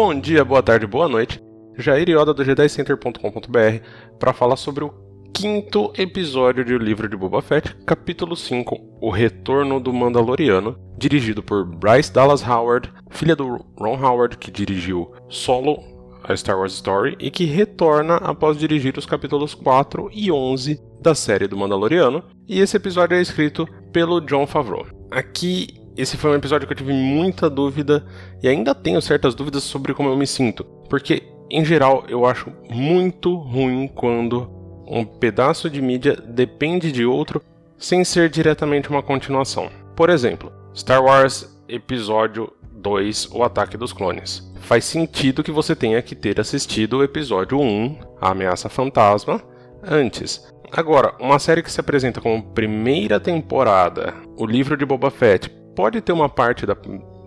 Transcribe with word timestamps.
Bom 0.00 0.14
dia, 0.14 0.44
boa 0.44 0.62
tarde, 0.62 0.86
boa 0.86 1.08
noite. 1.08 1.42
Jair 1.76 2.08
Yoda 2.08 2.32
do 2.32 2.44
G10Center.com.br 2.44 3.84
para 4.16 4.32
falar 4.32 4.54
sobre 4.54 4.84
o 4.84 4.94
quinto 5.34 5.92
episódio 5.98 6.64
de 6.64 6.72
O 6.72 6.78
Livro 6.78 7.08
de 7.08 7.16
Boba 7.16 7.42
Fett, 7.42 7.74
capítulo 7.84 8.36
5, 8.36 8.78
O 9.00 9.10
Retorno 9.10 9.80
do 9.80 9.92
Mandaloriano, 9.92 10.78
dirigido 10.96 11.42
por 11.42 11.64
Bryce 11.64 12.12
Dallas 12.12 12.48
Howard, 12.48 12.92
filha 13.10 13.34
do 13.34 13.56
Ron 13.76 14.00
Howard, 14.00 14.38
que 14.38 14.52
dirigiu 14.52 15.10
Solo, 15.28 15.82
a 16.22 16.32
Star 16.36 16.56
Wars 16.56 16.74
Story, 16.74 17.16
e 17.18 17.28
que 17.28 17.44
retorna 17.44 18.18
após 18.18 18.56
dirigir 18.56 18.96
os 18.96 19.04
capítulos 19.04 19.52
4 19.52 20.10
e 20.12 20.30
11 20.30 20.80
da 21.02 21.12
série 21.12 21.48
do 21.48 21.56
Mandaloriano, 21.56 22.22
e 22.46 22.60
esse 22.60 22.76
episódio 22.76 23.16
é 23.16 23.20
escrito 23.20 23.66
pelo 23.92 24.20
John 24.20 24.46
Favreau. 24.46 24.86
Aqui 25.10 25.77
esse 25.98 26.16
foi 26.16 26.30
um 26.30 26.36
episódio 26.36 26.64
que 26.66 26.72
eu 26.72 26.76
tive 26.76 26.92
muita 26.92 27.50
dúvida 27.50 28.06
e 28.40 28.48
ainda 28.48 28.72
tenho 28.72 29.02
certas 29.02 29.34
dúvidas 29.34 29.64
sobre 29.64 29.92
como 29.92 30.08
eu 30.08 30.16
me 30.16 30.28
sinto, 30.28 30.64
porque 30.88 31.24
em 31.50 31.64
geral 31.64 32.04
eu 32.08 32.24
acho 32.24 32.52
muito 32.70 33.34
ruim 33.34 33.90
quando 33.92 34.48
um 34.86 35.04
pedaço 35.04 35.68
de 35.68 35.82
mídia 35.82 36.14
depende 36.14 36.92
de 36.92 37.04
outro 37.04 37.42
sem 37.76 38.04
ser 38.04 38.30
diretamente 38.30 38.88
uma 38.88 39.02
continuação. 39.02 39.68
Por 39.96 40.08
exemplo, 40.08 40.52
Star 40.72 41.02
Wars 41.02 41.52
Episódio 41.68 42.52
2 42.72 43.30
O 43.32 43.42
Ataque 43.42 43.76
dos 43.76 43.92
Clones. 43.92 44.48
Faz 44.60 44.84
sentido 44.84 45.42
que 45.42 45.50
você 45.50 45.74
tenha 45.74 46.00
que 46.00 46.14
ter 46.14 46.40
assistido 46.40 46.98
o 46.98 47.02
episódio 47.02 47.58
1, 47.58 47.98
A 48.20 48.30
Ameaça 48.30 48.68
Fantasma, 48.68 49.42
antes. 49.82 50.46
Agora, 50.70 51.14
uma 51.18 51.38
série 51.38 51.62
que 51.62 51.72
se 51.72 51.80
apresenta 51.80 52.20
como 52.20 52.52
primeira 52.52 53.18
temporada, 53.18 54.14
o 54.36 54.46
livro 54.46 54.76
de 54.76 54.84
Boba 54.84 55.10
Fett, 55.10 55.50
pode 55.78 56.00
ter 56.00 56.10
uma 56.10 56.28
parte 56.28 56.66
da, 56.66 56.76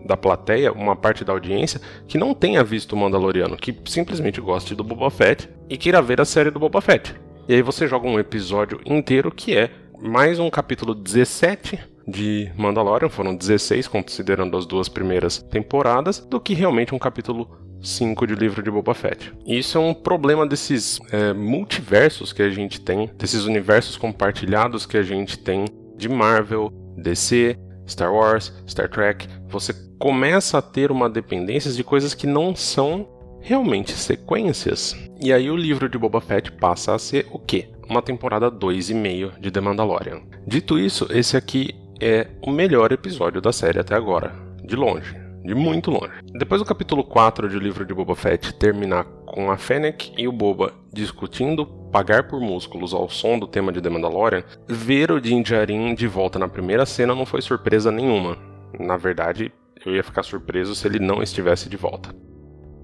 da 0.06 0.18
plateia, 0.18 0.74
uma 0.74 0.94
parte 0.94 1.24
da 1.24 1.32
audiência, 1.32 1.80
que 2.06 2.18
não 2.18 2.34
tenha 2.34 2.62
visto 2.66 2.92
o 2.92 2.98
Mandaloriano, 2.98 3.56
que 3.56 3.74
simplesmente 3.86 4.42
goste 4.42 4.76
do 4.76 4.84
Boba 4.84 5.10
Fett 5.10 5.48
e 5.70 5.78
queira 5.78 6.02
ver 6.02 6.20
a 6.20 6.26
série 6.26 6.52
do 6.52 6.60
Boba 6.60 6.82
Fett. 6.82 7.16
E 7.48 7.54
aí 7.54 7.62
você 7.62 7.88
joga 7.88 8.10
um 8.10 8.20
episódio 8.20 8.82
inteiro 8.86 9.32
que 9.32 9.56
é 9.56 9.72
mais 9.98 10.38
um 10.38 10.50
capítulo 10.50 10.94
17 10.94 11.80
de 12.06 12.52
Mandalorian, 12.58 13.08
foram 13.08 13.34
16 13.34 13.88
considerando 13.88 14.58
as 14.58 14.66
duas 14.66 14.90
primeiras 14.90 15.38
temporadas, 15.38 16.20
do 16.20 16.38
que 16.38 16.54
realmente 16.54 16.94
um 16.94 17.00
capítulo 17.00 17.50
5 17.82 18.28
de 18.28 18.36
livro 18.36 18.62
de 18.62 18.70
Boba 18.70 18.94
Fett. 18.94 19.32
E 19.46 19.60
isso 19.60 19.78
é 19.78 19.82
um 19.82 19.94
problema 19.94 20.46
desses 20.46 21.00
é, 21.10 21.32
multiversos 21.32 22.34
que 22.34 22.44
a 22.44 22.50
gente 22.50 22.82
tem, 22.82 23.10
desses 23.18 23.46
universos 23.46 23.96
compartilhados 23.96 24.86
que 24.86 24.98
a 24.98 25.04
gente 25.04 25.40
tem 25.40 25.64
de 25.96 26.10
Marvel, 26.10 26.70
DC, 26.98 27.58
Star 27.92 28.14
Wars, 28.14 28.53
Star 28.67 28.89
Trek, 28.89 29.28
você 29.47 29.73
começa 30.00 30.58
a 30.58 30.61
ter 30.61 30.92
uma 30.92 31.09
dependência 31.09 31.72
de 31.72 31.84
coisas 31.84 32.14
que 32.14 32.25
não 32.25 32.56
são 32.56 33.08
realmente 33.42 33.92
sequências. 33.92 34.95
E 35.20 35.34
aí 35.34 35.50
o 35.50 35.56
livro 35.56 35.89
de 35.89 35.97
Boba 35.97 36.22
Fett 36.22 36.52
passa 36.53 36.95
a 36.95 37.00
ser 37.00 37.28
o 37.31 37.39
quê? 37.39 37.69
Uma 37.89 38.02
temporada 38.02 38.50
2,5 38.52 39.39
de 39.39 39.52
The 39.52 39.62
Mandalorian. 39.62 40.22
Dito 40.47 40.80
isso, 40.80 41.07
esse 41.12 41.35
aqui 41.35 41.75
é 42.00 42.28
o 42.41 42.50
melhor 42.50 42.91
episódio 42.91 43.41
da 43.41 43.51
série 43.51 43.80
até 43.80 43.96
agora, 43.96 44.34
de 44.63 44.75
longe 44.75 45.22
de 45.44 45.56
muito 45.56 45.90
longe. 45.90 46.13
Depois 46.34 46.62
do 46.62 46.66
capítulo 46.66 47.03
4 47.03 47.50
de 47.50 47.57
livro 47.57 47.85
de 47.85 47.94
Boba 47.94 48.16
Fett 48.16 48.53
terminar 48.53 49.03
com 49.25 49.50
a 49.50 49.57
Fennec 49.57 50.13
e 50.18 50.28
o 50.28 50.31
Boba 50.31 50.74
discutindo 50.94 51.66
pagar 51.91 52.28
por 52.28 52.40
músculos 52.40 52.94
ao 52.94 53.09
som 53.09 53.38
do 53.38 53.47
tema 53.47 53.72
de 53.72 53.81
The 53.81 53.90
Mandalorian, 53.90 54.44
ver 54.68 55.12
o 55.12 55.19
Din 55.19 55.41
Djarin 55.41 55.94
de 55.94 56.07
volta 56.07 56.40
na 56.40 56.47
primeira 56.47 56.85
cena 56.85 57.13
não 57.13 57.25
foi 57.25 57.41
surpresa 57.41 57.91
nenhuma. 57.91 58.38
Na 58.79 58.97
verdade, 58.97 59.52
eu 59.85 59.96
ia 59.96 60.03
ficar 60.03 60.24
surpreso 60.24 60.74
se 60.74 60.88
ele 60.88 61.00
não 61.00 61.22
estivesse 61.22 61.68
de 61.68 61.78
volta. 61.78 62.16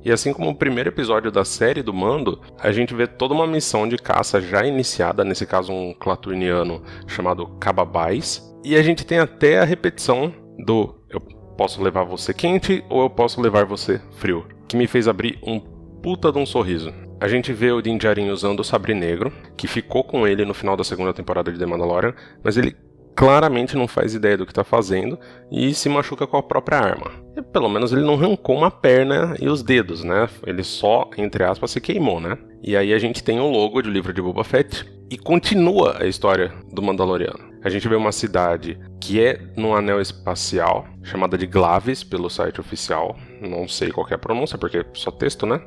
E 0.03 0.11
assim 0.11 0.31
como 0.31 0.49
o 0.49 0.55
primeiro 0.55 0.89
episódio 0.89 1.31
da 1.31 1.43
série 1.43 1.81
do 1.81 1.93
Mando, 1.93 2.39
a 2.59 2.71
gente 2.71 2.93
vê 2.93 3.07
toda 3.07 3.33
uma 3.33 3.47
missão 3.47 3.87
de 3.87 3.97
caça 3.97 4.39
já 4.39 4.65
iniciada, 4.65 5.23
nesse 5.23 5.45
caso 5.45 5.73
um 5.73 5.93
claturniano 5.93 6.81
chamado 7.07 7.47
Cababais, 7.59 8.41
e 8.63 8.75
a 8.75 8.81
gente 8.81 9.05
tem 9.05 9.19
até 9.19 9.59
a 9.59 9.65
repetição 9.65 10.33
do 10.65 10.95
eu 11.09 11.19
posso 11.57 11.81
levar 11.81 12.03
você 12.03 12.33
quente 12.33 12.83
ou 12.89 13.01
eu 13.01 13.09
posso 13.09 13.41
levar 13.41 13.65
você 13.65 13.99
frio, 14.17 14.45
que 14.67 14.77
me 14.77 14.87
fez 14.87 15.07
abrir 15.07 15.39
um 15.43 15.59
puta 15.59 16.31
de 16.31 16.37
um 16.37 16.45
sorriso. 16.45 16.93
A 17.19 17.27
gente 17.27 17.51
vê 17.51 17.71
o 17.71 17.81
Din 17.81 17.97
Djarin 17.97 18.29
usando 18.29 18.59
o 18.59 18.63
sabre 18.63 18.93
negro, 18.93 19.33
que 19.57 19.67
ficou 19.67 20.03
com 20.03 20.27
ele 20.27 20.45
no 20.45 20.53
final 20.53 20.77
da 20.77 20.83
segunda 20.83 21.13
temporada 21.13 21.51
de 21.51 21.57
The 21.57 21.65
Mandalorian, 21.65 22.13
mas 22.43 22.57
ele 22.57 22.75
claramente 23.15 23.75
não 23.75 23.87
faz 23.87 24.13
ideia 24.13 24.37
do 24.37 24.45
que 24.45 24.51
está 24.51 24.63
fazendo 24.63 25.17
e 25.51 25.73
se 25.73 25.89
machuca 25.89 26.27
com 26.27 26.37
a 26.37 26.43
própria 26.43 26.77
arma. 26.77 27.11
E, 27.35 27.41
pelo 27.41 27.67
menos 27.67 27.91
ele 27.91 28.03
não 28.03 28.13
arrancou 28.13 28.55
uma 28.55 28.69
perna 28.69 29.35
e 29.41 29.49
os 29.49 29.63
dedos, 29.63 30.03
né? 30.03 30.29
Ele 30.45 30.63
só, 30.63 31.09
entre 31.17 31.43
aspas, 31.43 31.71
se 31.71 31.81
queimou, 31.81 32.19
né? 32.19 32.37
E 32.61 32.77
aí 32.77 32.93
a 32.93 32.99
gente 32.99 33.23
tem 33.23 33.39
o 33.39 33.49
logo 33.49 33.81
de 33.81 33.89
livro 33.89 34.13
de 34.13 34.21
Boba 34.21 34.43
Fett 34.43 34.85
e 35.09 35.17
continua 35.17 35.97
a 35.99 36.05
história 36.05 36.53
do 36.71 36.83
Mandaloriano. 36.83 37.39
A 37.63 37.69
gente 37.69 37.87
vê 37.87 37.95
uma 37.95 38.11
cidade 38.11 38.79
que 39.01 39.19
é 39.19 39.41
num 39.57 39.75
anel 39.75 39.99
espacial, 39.99 40.85
chamada 41.01 41.35
de 41.35 41.47
Glavis 41.47 42.03
pelo 42.03 42.29
site 42.29 42.61
oficial. 42.61 43.17
Não 43.41 43.67
sei 43.67 43.91
qual 43.91 44.07
é 44.09 44.15
a 44.15 44.17
pronúncia, 44.17 44.57
porque 44.57 44.77
é 44.77 44.85
só 44.93 45.11
texto, 45.11 45.45
né? 45.45 45.61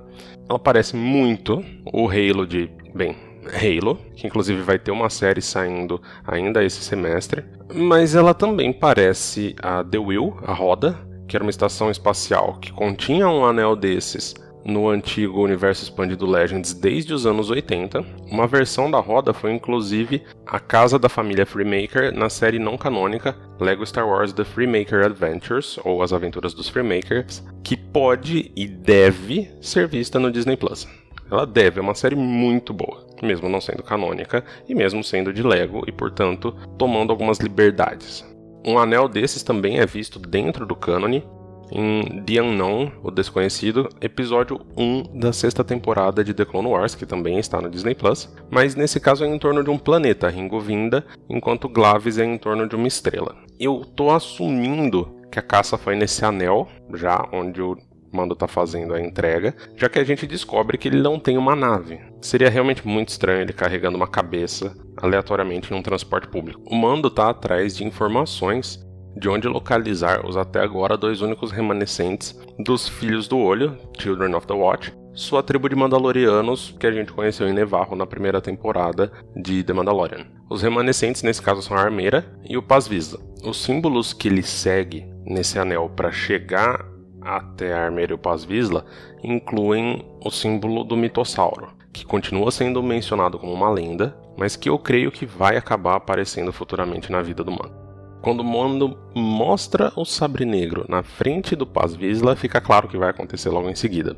Ela 0.48 0.58
parece 0.58 0.96
muito 0.96 1.64
o 1.92 2.08
Halo 2.08 2.46
de. 2.46 2.70
Bem, 2.94 3.16
Halo, 3.46 3.98
que 4.14 4.26
inclusive 4.26 4.60
vai 4.62 4.78
ter 4.78 4.90
uma 4.90 5.08
série 5.08 5.40
saindo 5.40 6.00
ainda 6.26 6.64
esse 6.64 6.82
semestre. 6.82 7.44
Mas 7.72 8.14
ela 8.14 8.34
também 8.34 8.72
parece 8.72 9.54
a 9.62 9.84
The 9.84 9.98
Wheel, 9.98 10.36
a 10.44 10.52
Roda, 10.52 10.98
que 11.28 11.36
era 11.36 11.44
uma 11.44 11.50
estação 11.50 11.90
espacial 11.90 12.58
que 12.60 12.72
continha 12.72 13.28
um 13.28 13.44
anel 13.44 13.76
desses 13.76 14.34
no 14.64 14.88
antigo 14.88 15.42
universo 15.42 15.82
expandido 15.82 16.26
Legends 16.26 16.72
desde 16.72 17.12
os 17.14 17.26
anos 17.26 17.50
80. 17.50 18.04
Uma 18.30 18.46
versão 18.46 18.90
da 18.90 18.98
roda 18.98 19.32
foi 19.32 19.52
inclusive 19.52 20.22
a 20.46 20.58
casa 20.58 20.98
da 20.98 21.08
família 21.08 21.46
Freemaker 21.46 22.14
na 22.14 22.28
série 22.28 22.58
não 22.58 22.76
canônica 22.76 23.36
Lego 23.58 23.86
Star 23.86 24.06
Wars 24.06 24.32
The 24.32 24.44
Freemaker 24.44 25.04
Adventures, 25.04 25.78
ou 25.84 26.02
As 26.02 26.12
Aventuras 26.12 26.54
dos 26.54 26.68
Freemakers, 26.68 27.42
que 27.62 27.76
pode 27.76 28.50
e 28.56 28.66
deve 28.66 29.50
ser 29.60 29.86
vista 29.86 30.18
no 30.18 30.30
Disney 30.30 30.56
Plus. 30.56 30.88
Ela 31.30 31.46
deve, 31.46 31.78
é 31.78 31.82
uma 31.82 31.94
série 31.94 32.16
muito 32.16 32.72
boa, 32.72 33.06
mesmo 33.22 33.48
não 33.48 33.60
sendo 33.60 33.82
canônica 33.82 34.44
e 34.68 34.74
mesmo 34.74 35.04
sendo 35.04 35.32
de 35.32 35.42
Lego 35.42 35.84
e, 35.86 35.92
portanto, 35.92 36.52
tomando 36.76 37.10
algumas 37.10 37.38
liberdades. 37.38 38.24
Um 38.66 38.78
anel 38.78 39.08
desses 39.08 39.42
também 39.42 39.78
é 39.78 39.86
visto 39.86 40.18
dentro 40.18 40.66
do 40.66 40.74
cânone, 40.74 41.24
em 41.70 42.22
The 42.22 42.42
Unknown, 42.42 42.92
o 43.02 43.10
Desconhecido, 43.10 43.88
episódio 44.00 44.60
1 44.76 45.18
da 45.18 45.32
sexta 45.32 45.62
temporada 45.62 46.24
de 46.24 46.34
The 46.34 46.44
Clone 46.44 46.68
Wars, 46.68 46.94
que 46.94 47.06
também 47.06 47.38
está 47.38 47.60
no 47.60 47.70
Disney 47.70 47.94
Plus, 47.94 48.32
mas 48.50 48.74
nesse 48.74 49.00
caso 49.00 49.24
é 49.24 49.28
em 49.28 49.38
torno 49.38 49.62
de 49.62 49.70
um 49.70 49.78
planeta, 49.78 50.28
Ringovinda, 50.28 51.04
enquanto 51.28 51.68
Glavis 51.68 52.18
é 52.18 52.24
em 52.24 52.38
torno 52.38 52.68
de 52.68 52.76
uma 52.76 52.88
estrela. 52.88 53.36
Eu 53.58 53.84
tô 53.84 54.10
assumindo 54.10 55.20
que 55.30 55.38
a 55.38 55.42
caça 55.42 55.78
foi 55.78 55.94
nesse 55.94 56.24
anel, 56.24 56.68
já 56.94 57.26
onde 57.32 57.62
o 57.62 57.76
Mando 58.12 58.34
tá 58.34 58.48
fazendo 58.48 58.92
a 58.92 59.00
entrega, 59.00 59.54
já 59.76 59.88
que 59.88 59.98
a 59.98 60.04
gente 60.04 60.26
descobre 60.26 60.76
que 60.76 60.88
ele 60.88 61.00
não 61.00 61.18
tem 61.18 61.38
uma 61.38 61.54
nave. 61.54 62.00
Seria 62.20 62.50
realmente 62.50 62.86
muito 62.86 63.10
estranho 63.10 63.40
ele 63.40 63.52
carregando 63.52 63.96
uma 63.96 64.08
cabeça 64.08 64.76
aleatoriamente 64.96 65.72
em 65.72 65.76
um 65.76 65.82
transporte 65.82 66.26
público. 66.26 66.60
O 66.66 66.74
Mando 66.74 67.08
tá 67.08 67.30
atrás 67.30 67.76
de 67.76 67.84
informações 67.84 68.84
de 69.16 69.28
onde 69.28 69.48
localizar 69.48 70.26
os 70.26 70.36
até 70.36 70.60
agora 70.60 70.96
dois 70.96 71.20
únicos 71.20 71.50
remanescentes 71.50 72.38
dos 72.58 72.88
Filhos 72.88 73.28
do 73.28 73.38
Olho, 73.38 73.76
Children 73.98 74.34
of 74.34 74.46
the 74.46 74.54
Watch, 74.54 74.94
sua 75.12 75.42
tribo 75.42 75.68
de 75.68 75.74
Mandalorianos 75.74 76.74
que 76.78 76.86
a 76.86 76.92
gente 76.92 77.12
conheceu 77.12 77.48
em 77.48 77.52
Nevarro 77.52 77.96
na 77.96 78.06
primeira 78.06 78.40
temporada 78.40 79.10
de 79.36 79.62
The 79.62 79.72
Mandalorian. 79.72 80.26
Os 80.48 80.62
remanescentes 80.62 81.22
nesse 81.22 81.42
caso 81.42 81.62
são 81.62 81.76
a 81.76 81.80
Armeira 81.80 82.24
e 82.48 82.56
o 82.56 82.62
Paz 82.62 82.86
Vizsla. 82.86 83.20
Os 83.44 83.62
símbolos 83.62 84.12
que 84.12 84.28
ele 84.28 84.42
segue 84.42 85.06
nesse 85.24 85.58
anel 85.58 85.90
para 85.94 86.12
chegar 86.12 86.86
até 87.20 87.72
a 87.72 87.84
Armeira 87.84 88.12
e 88.12 88.14
o 88.14 88.18
Paz 88.18 88.44
Vizsla 88.44 88.84
incluem 89.22 90.06
o 90.24 90.30
símbolo 90.30 90.84
do 90.84 90.96
mitossauro, 90.96 91.68
que 91.92 92.04
continua 92.04 92.50
sendo 92.50 92.82
mencionado 92.82 93.38
como 93.38 93.52
uma 93.52 93.70
lenda, 93.70 94.16
mas 94.38 94.56
que 94.56 94.68
eu 94.70 94.78
creio 94.78 95.10
que 95.10 95.26
vai 95.26 95.56
acabar 95.56 95.96
aparecendo 95.96 96.52
futuramente 96.52 97.10
na 97.10 97.20
vida 97.20 97.44
do 97.44 97.50
humano. 97.50 97.89
Quando 98.22 98.44
Mondo 98.44 98.98
mostra 99.14 99.92
o 99.96 100.04
sabre 100.04 100.44
negro 100.44 100.84
na 100.88 101.02
frente 101.02 101.56
do 101.56 101.66
Paz 101.66 101.94
Vizsla, 101.94 102.36
fica 102.36 102.60
claro 102.60 102.86
que 102.86 102.98
vai 102.98 103.08
acontecer 103.08 103.48
logo 103.48 103.70
em 103.70 103.74
seguida. 103.74 104.14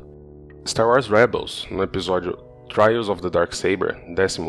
Star 0.67 0.87
Wars 0.87 1.07
Rebels, 1.07 1.65
no 1.71 1.81
episódio 1.81 2.37
Trials 2.67 3.07
of 3.07 3.21
the 3.21 3.29
Dark 3.29 3.53
Saber, 3.53 3.97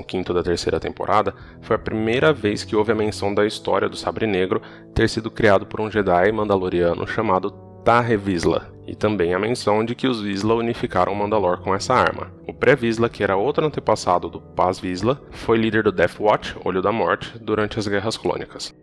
15 0.06 0.32
da 0.32 0.42
terceira 0.42 0.80
temporada, 0.80 1.34
foi 1.60 1.76
a 1.76 1.78
primeira 1.78 2.32
vez 2.32 2.64
que 2.64 2.74
houve 2.74 2.90
a 2.90 2.96
menção 2.96 3.32
da 3.32 3.46
história 3.46 3.88
do 3.88 3.96
Sabre 3.96 4.26
Negro 4.26 4.60
ter 4.92 5.08
sido 5.08 5.30
criado 5.30 5.66
por 5.66 5.80
um 5.80 5.90
Jedi 5.90 6.32
mandaloriano 6.32 7.06
chamado 7.06 7.50
Tarre 7.84 8.16
Vizsla, 8.16 8.74
e 8.88 8.94
também 8.96 9.34
a 9.34 9.38
menção 9.38 9.84
de 9.84 9.94
que 9.94 10.08
os 10.08 10.20
Vizsla 10.20 10.54
unificaram 10.54 11.14
Mandalor 11.14 11.60
com 11.60 11.74
essa 11.74 11.94
arma. 11.94 12.32
O 12.48 12.52
Pré-Vizsla, 12.52 13.08
que 13.08 13.22
era 13.22 13.36
outro 13.36 13.66
antepassado 13.66 14.28
do 14.28 14.40
Paz 14.40 14.80
Vizsla, 14.80 15.20
foi 15.30 15.58
líder 15.58 15.84
do 15.84 15.92
Death 15.92 16.18
Watch, 16.18 16.56
Olho 16.64 16.82
da 16.82 16.90
Morte, 16.90 17.38
durante 17.38 17.78
as 17.78 17.86
Guerras 17.86 18.16
Clônicas. 18.16 18.74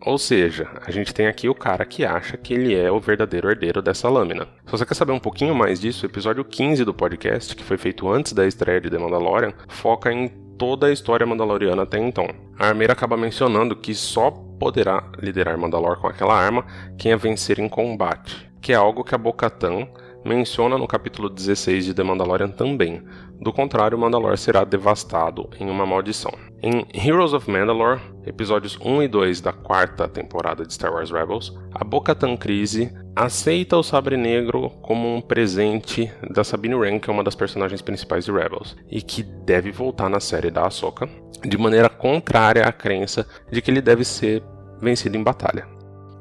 Ou 0.00 0.16
seja, 0.16 0.68
a 0.86 0.90
gente 0.90 1.12
tem 1.12 1.26
aqui 1.26 1.48
o 1.48 1.54
cara 1.54 1.84
que 1.84 2.04
acha 2.04 2.36
que 2.36 2.54
ele 2.54 2.74
é 2.74 2.90
o 2.90 3.00
verdadeiro 3.00 3.50
herdeiro 3.50 3.82
dessa 3.82 4.08
lâmina. 4.08 4.46
Se 4.64 4.70
você 4.70 4.86
quer 4.86 4.94
saber 4.94 5.12
um 5.12 5.18
pouquinho 5.18 5.54
mais 5.54 5.80
disso, 5.80 6.06
o 6.06 6.08
episódio 6.08 6.44
15 6.44 6.84
do 6.84 6.94
podcast, 6.94 7.54
que 7.56 7.64
foi 7.64 7.76
feito 7.76 8.08
antes 8.08 8.32
da 8.32 8.46
estreia 8.46 8.80
de 8.80 8.90
The 8.90 8.98
Mandalorian, 8.98 9.52
foca 9.68 10.12
em 10.12 10.28
toda 10.58 10.88
a 10.88 10.92
história 10.92 11.26
mandaloriana 11.26 11.82
até 11.82 11.98
então. 11.98 12.26
A 12.58 12.66
armeira 12.66 12.92
acaba 12.92 13.16
mencionando 13.16 13.76
que 13.76 13.94
só 13.94 14.30
poderá 14.30 15.04
liderar 15.18 15.56
Mandalor 15.56 16.00
com 16.00 16.08
aquela 16.08 16.34
arma 16.34 16.66
quem 16.98 17.12
a 17.12 17.16
vencer 17.16 17.60
em 17.60 17.68
combate, 17.68 18.50
que 18.60 18.72
é 18.72 18.76
algo 18.76 19.04
que 19.04 19.14
a 19.14 19.18
Bo-Katan 19.18 19.86
menciona 20.28 20.76
no 20.76 20.86
capítulo 20.86 21.30
16 21.30 21.86
de 21.86 21.94
The 21.94 22.02
Mandalorian 22.02 22.50
também. 22.50 23.02
Do 23.40 23.52
contrário, 23.52 23.98
Mandalor 23.98 24.36
será 24.36 24.62
devastado 24.62 25.48
em 25.58 25.70
uma 25.70 25.86
maldição. 25.86 26.32
Em 26.62 26.86
Heroes 26.92 27.32
of 27.32 27.50
Mandalore, 27.50 28.00
episódios 28.26 28.78
1 28.80 29.04
e 29.04 29.08
2 29.08 29.40
da 29.40 29.52
quarta 29.52 30.06
temporada 30.06 30.66
de 30.66 30.74
Star 30.74 30.92
Wars 30.92 31.10
Rebels, 31.10 31.56
a 31.72 31.82
Bo-Katan 31.82 32.36
Kryze 32.36 32.92
aceita 33.16 33.76
o 33.76 33.82
Sabre 33.82 34.16
Negro 34.16 34.70
como 34.82 35.14
um 35.14 35.20
presente 35.20 36.12
da 36.30 36.44
Sabine 36.44 36.74
Wren, 36.74 36.98
que 36.98 37.08
é 37.08 37.12
uma 37.12 37.24
das 37.24 37.34
personagens 37.34 37.80
principais 37.80 38.24
de 38.24 38.32
Rebels, 38.32 38.76
e 38.90 39.00
que 39.00 39.22
deve 39.22 39.70
voltar 39.70 40.10
na 40.10 40.20
série 40.20 40.50
da 40.50 40.66
Ahsoka, 40.66 41.08
de 41.42 41.56
maneira 41.56 41.88
contrária 41.88 42.64
à 42.64 42.72
crença 42.72 43.26
de 43.50 43.62
que 43.62 43.70
ele 43.70 43.80
deve 43.80 44.04
ser 44.04 44.42
vencido 44.80 45.16
em 45.16 45.22
batalha. 45.22 45.77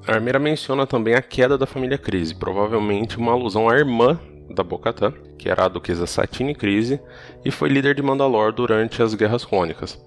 Armeira 0.08 0.40
menciona 0.40 0.88
também 0.88 1.16
a 1.16 1.22
queda 1.22 1.58
da 1.58 1.66
família 1.66 1.98
Crise, 1.98 2.34
provavelmente 2.34 3.18
uma 3.18 3.34
alusão 3.34 3.70
à 3.70 3.76
irmã 3.76 4.18
da 4.50 4.64
Bocatã, 4.64 5.12
que 5.38 5.50
era 5.50 5.66
a 5.66 5.68
duquesa 5.68 6.08
Satine 6.08 6.56
Crise, 6.56 7.00
e 7.44 7.52
foi 7.52 7.68
líder 7.68 7.94
de 7.94 8.02
Mandalor 8.02 8.54
durante 8.54 9.04
as 9.04 9.14
Guerras 9.14 9.44
Clônicas. 9.44 10.02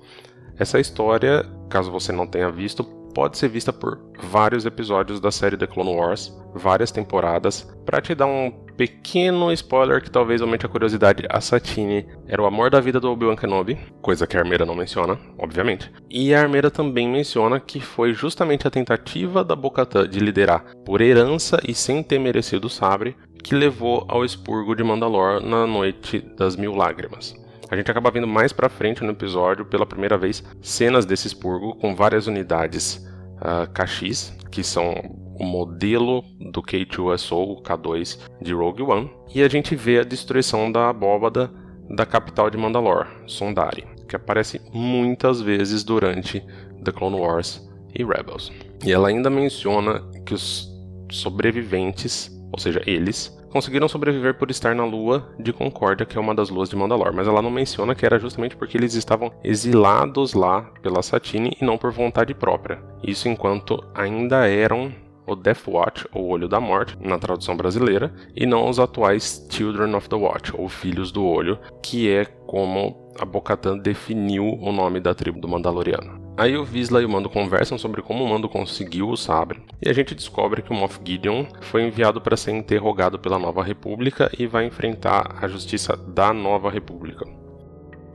Essa 0.59 0.81
história, 0.81 1.45
caso 1.69 1.91
você 1.91 2.13
não 2.13 2.27
tenha 2.27 2.51
visto, 2.51 2.83
pode 3.15 3.37
ser 3.37 3.49
vista 3.49 3.73
por 3.73 4.01
vários 4.23 4.65
episódios 4.65 5.21
da 5.21 5.31
série 5.31 5.57
The 5.57 5.67
Clone 5.67 5.95
Wars, 5.95 6.35
várias 6.55 6.91
temporadas. 6.91 7.63
Para 7.85 8.01
te 8.01 8.15
dar 8.15 8.27
um 8.27 8.53
pequeno 8.81 9.53
spoiler 9.53 10.01
que 10.01 10.11
talvez 10.11 10.41
aumente 10.41 10.65
a 10.65 10.69
curiosidade, 10.69 11.27
a 11.29 11.39
Satine 11.39 12.07
era 12.27 12.41
o 12.41 12.47
amor 12.47 12.71
da 12.71 12.81
vida 12.81 12.99
do 12.99 13.11
Obi-Wan 13.11 13.37
Kenobi, 13.37 13.79
coisa 14.01 14.27
que 14.27 14.39
a 14.39 14.41
Armeira 14.41 14.65
não 14.65 14.75
menciona, 14.75 15.19
obviamente. 15.37 15.93
E 16.09 16.33
a 16.33 16.41
Armeira 16.41 16.71
também 16.71 17.07
menciona 17.07 17.61
que 17.61 17.79
foi 17.79 18.15
justamente 18.15 18.67
a 18.67 18.71
tentativa 18.71 19.45
da 19.45 19.55
Bocatã 19.55 20.09
de 20.09 20.19
liderar 20.19 20.65
por 20.83 21.03
herança 21.03 21.61
e 21.69 21.75
sem 21.75 22.03
ter 22.03 22.19
merecido 22.19 22.69
o 22.69 22.71
sabre 22.71 23.15
que 23.45 23.55
levou 23.55 24.07
ao 24.09 24.25
expurgo 24.25 24.75
de 24.75 24.83
Mandalor 24.83 25.45
na 25.45 25.67
Noite 25.67 26.25
das 26.39 26.57
Mil 26.57 26.75
Lágrimas. 26.75 27.35
A 27.71 27.77
gente 27.77 27.91
acaba 27.91 28.11
vendo 28.11 28.27
mais 28.27 28.51
pra 28.51 28.71
frente 28.71 29.05
no 29.05 29.11
episódio, 29.11 29.67
pela 29.67 29.85
primeira 29.85 30.17
vez, 30.17 30.43
cenas 30.63 31.05
desse 31.05 31.27
expurgo 31.27 31.75
com 31.75 31.95
várias 31.95 32.27
unidades 32.27 32.97
uh, 33.43 33.43
ah, 33.43 33.67
KX, 33.67 34.40
que 34.51 34.63
são 34.63 34.95
o 35.39 35.45
modelo 35.45 36.23
do 36.39 36.63
K2SO, 36.63 37.59
o 37.59 37.63
K2 37.63 38.19
de 38.43 38.53
Rogue 38.53 38.83
One, 38.83 39.11
e 39.35 39.43
a 39.43 39.49
gente 39.49 39.75
vê 39.75 40.01
a 40.01 40.05
destruição 40.05 40.71
da 40.71 40.91
abóbada 40.91 41.51
da 41.89 42.05
capital 42.05 42.51
de 42.51 42.59
Mandalore, 42.59 43.09
Sondari, 43.27 43.85
que 44.09 44.15
aparece 44.15 44.61
muitas 44.73 45.41
vezes 45.41 45.83
durante 45.83 46.45
The 46.85 46.93
Clone 46.93 47.17
Wars 47.17 47.69
e 47.95 48.05
Rebels. 48.05 48.53
E 48.85 48.93
ela 48.93 49.09
ainda 49.09 49.29
menciona 49.29 50.03
que 50.25 50.35
os 50.35 50.71
sobreviventes, 51.11 52.31
ou 52.53 52.59
seja, 52.59 52.83
eles, 52.87 53.37
conseguiram 53.51 53.89
sobreviver 53.89 54.35
por 54.35 54.51
estar 54.51 54.75
na 54.75 54.85
lua 54.85 55.29
de 55.39 55.53
Concórdia, 55.53 56.07
que 56.07 56.17
é 56.17 56.21
uma 56.21 56.35
das 56.35 56.51
luas 56.51 56.69
de 56.69 56.77
Mandalor, 56.77 57.13
mas 57.15 57.27
ela 57.27 57.43
não 57.43 57.51
menciona 57.51 57.95
que 57.95 58.07
era 58.07 58.19
justamente 58.19 58.57
porque 58.57 58.77
eles 58.77 58.95
estavam 58.95 59.33
exilados 59.43 60.35
lá 60.35 60.63
pela 60.83 61.03
Satine 61.03 61.57
e 61.61 61.65
não 61.65 61.77
por 61.77 61.93
vontade 61.93 62.35
própria. 62.35 62.83
Isso 63.03 63.29
enquanto 63.29 63.83
ainda 63.95 64.47
eram 64.47 64.93
o 65.27 65.37
Death 65.37 65.69
Watch, 65.69 66.09
ou 66.13 66.29
Olho 66.29 66.49
da 66.49 66.61
Morte, 66.61 66.97
na 67.01 67.19
tradução 67.19 67.57
brasileira, 67.57 68.13
e 68.35 68.47
não 68.47 68.69
os 68.69 68.81
atuais 68.81 69.47
Children 69.51 69.95
of 69.95 70.09
the 70.09 70.17
Watch, 70.17 70.53
ou 70.57 70.69
Filhos 70.69 71.13
do 71.13 71.25
Olho, 71.25 71.59
que 71.83 72.11
é 72.11 72.25
como 72.25 73.13
a 73.19 73.25
Bocatan 73.25 73.79
definiu 73.79 74.45
o 74.45 74.73
nome 74.73 74.99
da 74.99 75.15
tribo 75.15 75.41
do 75.41 75.49
Mandaloriano. 75.49 76.20
Aí 76.37 76.57
o 76.57 76.65
Visla 76.65 77.03
e 77.03 77.05
o 77.05 77.09
Mando 77.09 77.29
conversam 77.29 77.77
sobre 77.77 78.01
como 78.03 78.25
o 78.25 78.29
Mando 78.29 78.49
conseguiu 78.49 79.09
o 79.09 79.17
sabre, 79.17 79.61
e 79.83 79.89
a 79.89 79.93
gente 79.93 80.15
descobre 80.15 80.63
que 80.63 80.71
o 80.71 80.75
Moff 80.75 80.99
Gideon 81.05 81.45
foi 81.61 81.83
enviado 81.83 82.21
para 82.21 82.37
ser 82.37 82.53
interrogado 82.53 83.19
pela 83.19 83.39
Nova 83.39 83.63
República 83.63 84.31
e 84.39 84.47
vai 84.47 84.65
enfrentar 84.65 85.37
a 85.41 85.49
justiça 85.49 85.97
da 85.97 86.33
Nova 86.33 86.71
República. 86.71 87.27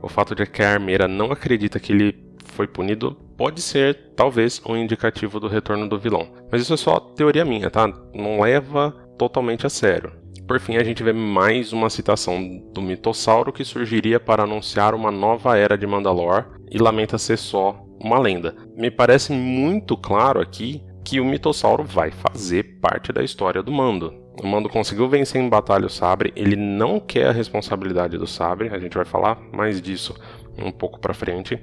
O 0.02 0.08
fato 0.08 0.34
de 0.34 0.46
que 0.46 0.62
a 0.62 0.72
armeira 0.72 1.06
não 1.06 1.30
acredita 1.30 1.78
que 1.78 1.92
ele 1.92 2.26
foi 2.44 2.66
punido 2.66 3.16
pode 3.36 3.60
ser, 3.60 4.12
talvez, 4.16 4.60
um 4.66 4.76
indicativo 4.76 5.38
do 5.38 5.48
retorno 5.48 5.88
do 5.88 5.98
vilão. 5.98 6.28
Mas 6.50 6.62
isso 6.62 6.74
é 6.74 6.76
só 6.76 6.98
teoria 6.98 7.44
minha, 7.44 7.70
tá? 7.70 7.86
Não 8.14 8.40
leva 8.40 8.92
totalmente 9.18 9.66
a 9.66 9.70
sério. 9.70 10.12
Por 10.46 10.60
fim, 10.60 10.76
a 10.76 10.84
gente 10.84 11.02
vê 11.02 11.12
mais 11.12 11.72
uma 11.72 11.90
citação 11.90 12.40
do 12.72 12.80
mitossauro 12.80 13.52
que 13.52 13.64
surgiria 13.64 14.20
para 14.20 14.44
anunciar 14.44 14.94
uma 14.94 15.10
nova 15.10 15.56
era 15.56 15.76
de 15.76 15.86
Mandalor 15.86 16.55
e 16.70 16.78
lamenta 16.78 17.18
ser 17.18 17.36
só 17.36 17.82
uma 18.00 18.18
lenda. 18.18 18.54
Me 18.76 18.90
parece 18.90 19.32
muito 19.32 19.96
claro 19.96 20.40
aqui 20.40 20.82
que 21.04 21.20
o 21.20 21.24
mitossauro 21.24 21.84
vai 21.84 22.10
fazer 22.10 22.80
parte 22.80 23.12
da 23.12 23.22
história 23.22 23.62
do 23.62 23.70
Mando. 23.70 24.12
O 24.42 24.46
Mando 24.46 24.68
conseguiu 24.68 25.08
vencer 25.08 25.40
em 25.40 25.48
batalha 25.48 25.86
o 25.86 25.90
Sabre, 25.90 26.32
ele 26.36 26.56
não 26.56 27.00
quer 27.00 27.28
a 27.28 27.32
responsabilidade 27.32 28.18
do 28.18 28.26
Sabre, 28.26 28.68
a 28.68 28.78
gente 28.78 28.96
vai 28.96 29.04
falar 29.04 29.40
mais 29.52 29.80
disso 29.80 30.14
um 30.58 30.70
pouco 30.70 31.00
para 31.00 31.14
frente. 31.14 31.58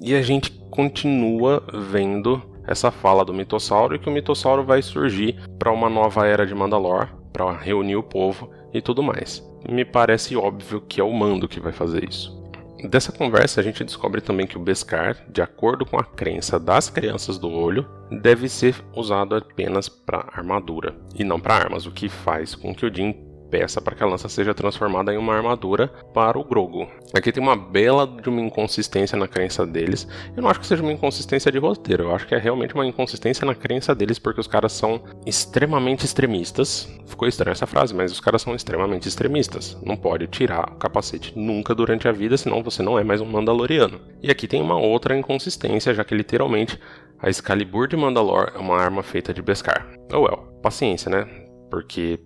E 0.00 0.14
a 0.14 0.22
gente 0.22 0.50
continua 0.70 1.62
vendo 1.90 2.40
essa 2.66 2.90
fala 2.90 3.24
do 3.24 3.34
mitossauro 3.34 3.96
e 3.96 3.98
que 3.98 4.08
o 4.08 4.12
mitossauro 4.12 4.64
vai 4.64 4.80
surgir 4.80 5.36
para 5.58 5.72
uma 5.72 5.90
nova 5.90 6.26
era 6.26 6.46
de 6.46 6.54
Mandalor, 6.54 7.08
para 7.32 7.52
reunir 7.52 7.96
o 7.96 8.02
povo 8.02 8.50
e 8.72 8.80
tudo 8.80 9.02
mais. 9.02 9.44
Me 9.68 9.84
parece 9.84 10.36
óbvio 10.36 10.80
que 10.80 11.00
é 11.00 11.04
o 11.04 11.12
Mando 11.12 11.48
que 11.48 11.60
vai 11.60 11.72
fazer 11.72 12.08
isso. 12.08 12.39
Dessa 12.88 13.12
conversa, 13.12 13.60
a 13.60 13.64
gente 13.64 13.84
descobre 13.84 14.20
também 14.20 14.46
que 14.46 14.56
o 14.56 14.60
Beskar, 14.60 15.16
de 15.28 15.42
acordo 15.42 15.84
com 15.84 15.98
a 15.98 16.04
crença 16.04 16.58
das 16.58 16.88
crianças 16.88 17.38
do 17.38 17.50
olho, 17.50 17.86
deve 18.10 18.48
ser 18.48 18.74
usado 18.94 19.34
apenas 19.34 19.88
para 19.88 20.26
armadura 20.32 20.96
e 21.14 21.22
não 21.22 21.38
para 21.38 21.54
armas, 21.54 21.86
o 21.86 21.92
que 21.92 22.08
faz 22.08 22.54
com 22.54 22.74
que 22.74 22.86
o 22.86 22.94
Jin 22.94 23.29
peça 23.50 23.80
para 23.80 23.94
que 23.94 24.02
a 24.02 24.06
lança 24.06 24.28
seja 24.28 24.54
transformada 24.54 25.12
em 25.12 25.18
uma 25.18 25.34
armadura 25.34 25.88
para 26.14 26.38
o 26.38 26.44
Grogu. 26.44 26.88
Aqui 27.14 27.32
tem 27.32 27.42
uma 27.42 27.56
bela 27.56 28.06
de 28.06 28.28
uma 28.28 28.40
inconsistência 28.40 29.18
na 29.18 29.26
crença 29.26 29.66
deles. 29.66 30.06
Eu 30.36 30.42
não 30.42 30.50
acho 30.50 30.60
que 30.60 30.66
seja 30.66 30.82
uma 30.82 30.92
inconsistência 30.92 31.50
de 31.50 31.58
roteiro, 31.58 32.04
eu 32.04 32.14
acho 32.14 32.26
que 32.26 32.34
é 32.34 32.38
realmente 32.38 32.74
uma 32.74 32.86
inconsistência 32.86 33.44
na 33.44 33.54
crença 33.54 33.94
deles 33.94 34.18
porque 34.18 34.40
os 34.40 34.46
caras 34.46 34.72
são 34.72 35.02
extremamente 35.26 36.04
extremistas. 36.04 36.88
Ficou 37.06 37.26
estranha 37.26 37.52
essa 37.52 37.66
frase, 37.66 37.94
mas 37.94 38.12
os 38.12 38.20
caras 38.20 38.42
são 38.42 38.54
extremamente 38.54 39.08
extremistas. 39.08 39.76
Não 39.84 39.96
pode 39.96 40.26
tirar 40.28 40.72
o 40.72 40.76
capacete 40.76 41.32
nunca 41.36 41.74
durante 41.74 42.06
a 42.06 42.12
vida, 42.12 42.36
senão 42.36 42.62
você 42.62 42.82
não 42.82 42.98
é 42.98 43.04
mais 43.04 43.20
um 43.20 43.26
Mandaloriano. 43.26 44.00
E 44.22 44.30
aqui 44.30 44.46
tem 44.46 44.62
uma 44.62 44.78
outra 44.78 45.16
inconsistência, 45.16 45.94
já 45.94 46.04
que 46.04 46.14
literalmente 46.14 46.78
a 47.18 47.28
Excalibur 47.28 47.86
de 47.88 47.96
Mandalor 47.96 48.52
é 48.54 48.58
uma 48.58 48.76
arma 48.76 49.02
feita 49.02 49.34
de 49.34 49.42
Beskar. 49.42 49.86
Oh 50.12 50.20
well, 50.20 50.38
paciência, 50.62 51.10
né? 51.10 51.26
Porque 51.70 52.18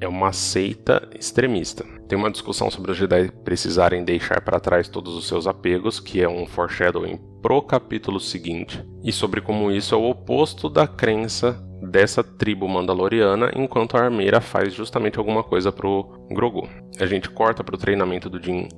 é 0.00 0.08
uma 0.08 0.32
seita 0.32 1.08
extremista. 1.18 1.84
Tem 2.08 2.18
uma 2.18 2.30
discussão 2.30 2.70
sobre 2.70 2.92
os 2.92 2.96
Jedi 2.96 3.30
precisarem 3.44 4.04
deixar 4.04 4.40
para 4.40 4.60
trás 4.60 4.88
todos 4.88 5.16
os 5.16 5.26
seus 5.26 5.46
apegos, 5.46 5.98
que 5.98 6.22
é 6.22 6.28
um 6.28 6.46
foreshadowing 6.46 7.18
pro 7.42 7.62
capítulo 7.62 8.20
seguinte, 8.20 8.84
e 9.02 9.12
sobre 9.12 9.40
como 9.40 9.70
isso 9.70 9.94
é 9.94 9.98
o 9.98 10.08
oposto 10.10 10.68
da 10.68 10.86
crença 10.86 11.60
dessa 11.82 12.22
tribo 12.22 12.68
mandaloriana, 12.68 13.50
enquanto 13.54 13.96
a 13.96 14.02
armeira 14.02 14.40
faz 14.40 14.72
justamente 14.74 15.18
alguma 15.18 15.42
coisa 15.42 15.70
pro 15.70 16.26
Grogu. 16.30 16.68
A 16.98 17.06
gente 17.06 17.28
corta 17.28 17.62
pro 17.62 17.76
treinamento 17.76 18.30
do 18.30 18.40
Din 18.40 18.68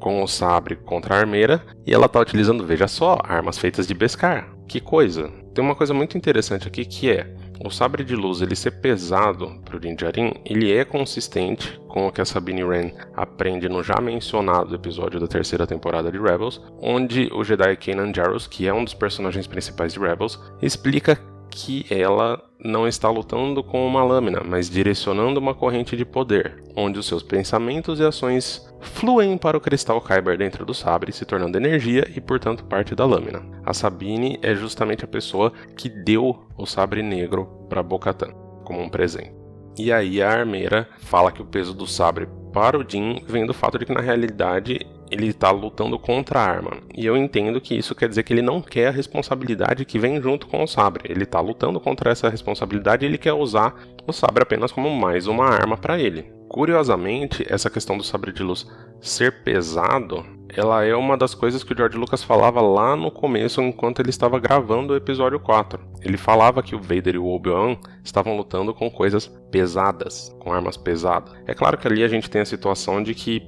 com 0.00 0.22
o 0.22 0.28
sabre 0.28 0.76
contra 0.76 1.14
a 1.14 1.18
armeira 1.20 1.64
e 1.86 1.94
ela 1.94 2.08
tá 2.08 2.20
utilizando, 2.20 2.66
veja 2.66 2.86
só, 2.86 3.18
armas 3.24 3.56
feitas 3.56 3.86
de 3.86 3.94
Beskar. 3.94 4.54
Que 4.68 4.80
coisa! 4.80 5.30
Tem 5.54 5.64
uma 5.64 5.74
coisa 5.74 5.94
muito 5.94 6.18
interessante 6.18 6.66
aqui 6.66 6.84
que 6.84 7.10
é 7.10 7.34
o 7.62 7.70
sabre 7.70 8.04
de 8.04 8.16
luz 8.16 8.40
ele 8.40 8.56
ser 8.56 8.72
pesado 8.72 9.60
para 9.64 9.76
o 9.76 9.80
Din 9.80 9.94
Djarin, 9.94 10.32
ele 10.44 10.72
é 10.72 10.84
consistente 10.84 11.78
com 11.88 12.06
o 12.06 12.12
que 12.12 12.20
a 12.20 12.24
Sabine 12.24 12.64
Wren 12.64 12.92
aprende 13.14 13.68
no 13.68 13.82
já 13.82 14.00
mencionado 14.00 14.74
episódio 14.74 15.20
da 15.20 15.28
terceira 15.28 15.66
temporada 15.66 16.10
de 16.10 16.18
Rebels, 16.18 16.60
onde 16.80 17.30
o 17.32 17.44
Jedi 17.44 17.76
Kanan 17.76 18.12
Jarrus, 18.14 18.46
que 18.46 18.66
é 18.66 18.74
um 18.74 18.84
dos 18.84 18.94
personagens 18.94 19.46
principais 19.46 19.92
de 19.92 20.00
Rebels, 20.00 20.40
explica 20.60 21.18
que 21.50 21.86
ela 21.88 22.42
não 22.58 22.88
está 22.88 23.08
lutando 23.08 23.62
com 23.62 23.86
uma 23.86 24.02
lâmina, 24.02 24.42
mas 24.44 24.68
direcionando 24.68 25.38
uma 25.38 25.54
corrente 25.54 25.96
de 25.96 26.04
poder, 26.04 26.64
onde 26.74 26.98
os 26.98 27.06
seus 27.06 27.22
pensamentos 27.22 28.00
e 28.00 28.04
ações 28.04 28.66
fluem 28.84 29.36
para 29.36 29.56
o 29.56 29.60
cristal 29.60 30.00
Kyber 30.00 30.38
dentro 30.38 30.64
do 30.64 30.74
sabre, 30.74 31.12
se 31.12 31.24
tornando 31.24 31.58
energia 31.58 32.08
e, 32.14 32.20
portanto, 32.20 32.64
parte 32.64 32.94
da 32.94 33.04
lâmina. 33.04 33.42
A 33.64 33.74
Sabine 33.74 34.38
é 34.42 34.54
justamente 34.54 35.04
a 35.04 35.08
pessoa 35.08 35.52
que 35.76 35.88
deu 35.88 36.44
o 36.56 36.66
sabre 36.66 37.02
negro 37.02 37.46
para 37.68 37.82
Bo-Katan 37.82 38.32
como 38.64 38.80
um 38.80 38.88
presente. 38.88 39.34
E 39.76 39.92
aí 39.92 40.22
a 40.22 40.30
armeira 40.30 40.88
fala 40.98 41.32
que 41.32 41.42
o 41.42 41.46
peso 41.46 41.74
do 41.74 41.86
sabre 41.86 42.28
para 42.52 42.78
o 42.78 42.84
Jin 42.88 43.24
vem 43.26 43.44
do 43.44 43.52
fato 43.52 43.78
de 43.78 43.84
que 43.84 43.92
na 43.92 44.00
realidade 44.00 44.86
ele 45.10 45.26
está 45.28 45.50
lutando 45.50 45.98
contra 45.98 46.40
a 46.40 46.44
arma. 46.44 46.78
E 46.94 47.04
eu 47.04 47.16
entendo 47.16 47.60
que 47.60 47.74
isso 47.74 47.94
quer 47.94 48.08
dizer 48.08 48.22
que 48.22 48.32
ele 48.32 48.42
não 48.42 48.62
quer 48.62 48.88
a 48.88 48.92
responsabilidade 48.92 49.84
que 49.84 49.98
vem 49.98 50.20
junto 50.20 50.46
com 50.46 50.62
o 50.62 50.66
sabre. 50.66 51.10
Ele 51.10 51.24
está 51.24 51.40
lutando 51.40 51.80
contra 51.80 52.10
essa 52.10 52.28
responsabilidade 52.28 53.04
e 53.04 53.08
ele 53.08 53.18
quer 53.18 53.32
usar 53.32 53.74
o 54.06 54.12
sabre 54.12 54.42
apenas 54.42 54.72
como 54.72 54.90
mais 54.90 55.26
uma 55.26 55.46
arma 55.46 55.76
para 55.76 55.98
ele. 55.98 56.32
Curiosamente, 56.54 57.44
essa 57.48 57.68
questão 57.68 57.98
do 57.98 58.04
sabre 58.04 58.30
de 58.30 58.40
luz 58.40 58.64
ser 59.00 59.42
pesado, 59.42 60.24
ela 60.48 60.84
é 60.84 60.94
uma 60.94 61.16
das 61.16 61.34
coisas 61.34 61.64
que 61.64 61.72
o 61.72 61.76
George 61.76 61.98
Lucas 61.98 62.22
falava 62.22 62.60
lá 62.60 62.94
no 62.94 63.10
começo, 63.10 63.60
enquanto 63.60 63.98
ele 63.98 64.10
estava 64.10 64.38
gravando 64.38 64.92
o 64.92 64.96
episódio 64.96 65.40
4. 65.40 65.80
Ele 66.00 66.16
falava 66.16 66.62
que 66.62 66.76
o 66.76 66.80
Vader 66.80 67.16
e 67.16 67.18
o 67.18 67.26
Obi-Wan 67.26 67.76
estavam 68.04 68.36
lutando 68.36 68.72
com 68.72 68.88
coisas 68.88 69.26
pesadas, 69.50 70.32
com 70.38 70.52
armas 70.52 70.76
pesadas. 70.76 71.34
É 71.44 71.54
claro 71.54 71.76
que 71.76 71.88
ali 71.88 72.04
a 72.04 72.08
gente 72.08 72.30
tem 72.30 72.42
a 72.42 72.46
situação 72.46 73.02
de 73.02 73.16
que 73.16 73.42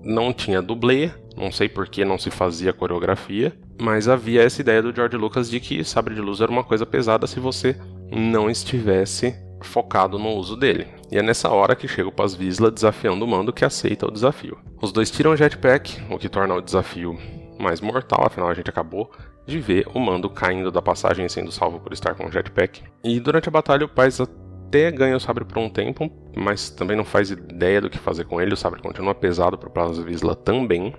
não 0.00 0.32
tinha 0.32 0.62
dublê, 0.62 1.10
não 1.36 1.50
sei 1.50 1.68
por 1.68 1.88
que 1.88 2.04
não 2.04 2.16
se 2.16 2.30
fazia 2.30 2.72
coreografia, 2.72 3.52
mas 3.80 4.06
havia 4.06 4.40
essa 4.40 4.60
ideia 4.60 4.80
do 4.80 4.94
George 4.94 5.16
Lucas 5.16 5.50
de 5.50 5.58
que 5.58 5.82
sabre 5.82 6.14
de 6.14 6.20
luz 6.20 6.40
era 6.40 6.52
uma 6.52 6.62
coisa 6.62 6.86
pesada 6.86 7.26
se 7.26 7.40
você 7.40 7.76
não 8.08 8.48
estivesse 8.48 9.34
focado 9.62 10.18
no 10.18 10.30
uso 10.30 10.56
dele. 10.56 10.86
E 11.10 11.18
é 11.18 11.22
nessa 11.22 11.50
hora 11.50 11.76
que 11.76 11.88
chega 11.88 12.08
o 12.08 12.12
Paz 12.12 12.34
Vizsla 12.34 12.70
desafiando 12.70 13.24
o 13.24 13.28
Mando 13.28 13.52
que 13.52 13.64
aceita 13.64 14.06
o 14.06 14.10
desafio. 14.10 14.58
Os 14.80 14.92
dois 14.92 15.10
tiram 15.10 15.32
o 15.32 15.36
jetpack, 15.36 16.02
o 16.10 16.18
que 16.18 16.28
torna 16.28 16.54
o 16.54 16.60
desafio 16.60 17.18
mais 17.58 17.80
mortal, 17.80 18.24
afinal 18.26 18.48
a 18.48 18.54
gente 18.54 18.70
acabou 18.70 19.10
de 19.46 19.58
ver 19.58 19.86
o 19.94 20.00
Mando 20.00 20.28
caindo 20.30 20.70
da 20.70 20.80
passagem 20.80 21.28
sendo 21.28 21.52
salvo 21.52 21.80
por 21.80 21.92
estar 21.92 22.14
com 22.14 22.26
o 22.26 22.30
jetpack. 22.30 22.82
E 23.04 23.20
durante 23.20 23.48
a 23.48 23.52
batalha 23.52 23.84
o 23.84 23.88
Paz 23.88 24.20
até 24.20 24.90
ganha 24.90 25.16
o 25.16 25.20
sabre 25.20 25.44
por 25.44 25.58
um 25.58 25.68
tempo, 25.68 26.10
mas 26.36 26.70
também 26.70 26.96
não 26.96 27.04
faz 27.04 27.30
ideia 27.30 27.80
do 27.80 27.90
que 27.90 27.98
fazer 27.98 28.24
com 28.24 28.40
ele, 28.40 28.54
o 28.54 28.56
sabre 28.56 28.80
continua 28.80 29.14
pesado 29.14 29.58
para 29.58 29.68
o 29.68 29.72
Paz 29.72 29.98
Vizsla 29.98 30.34
também. 30.34 30.94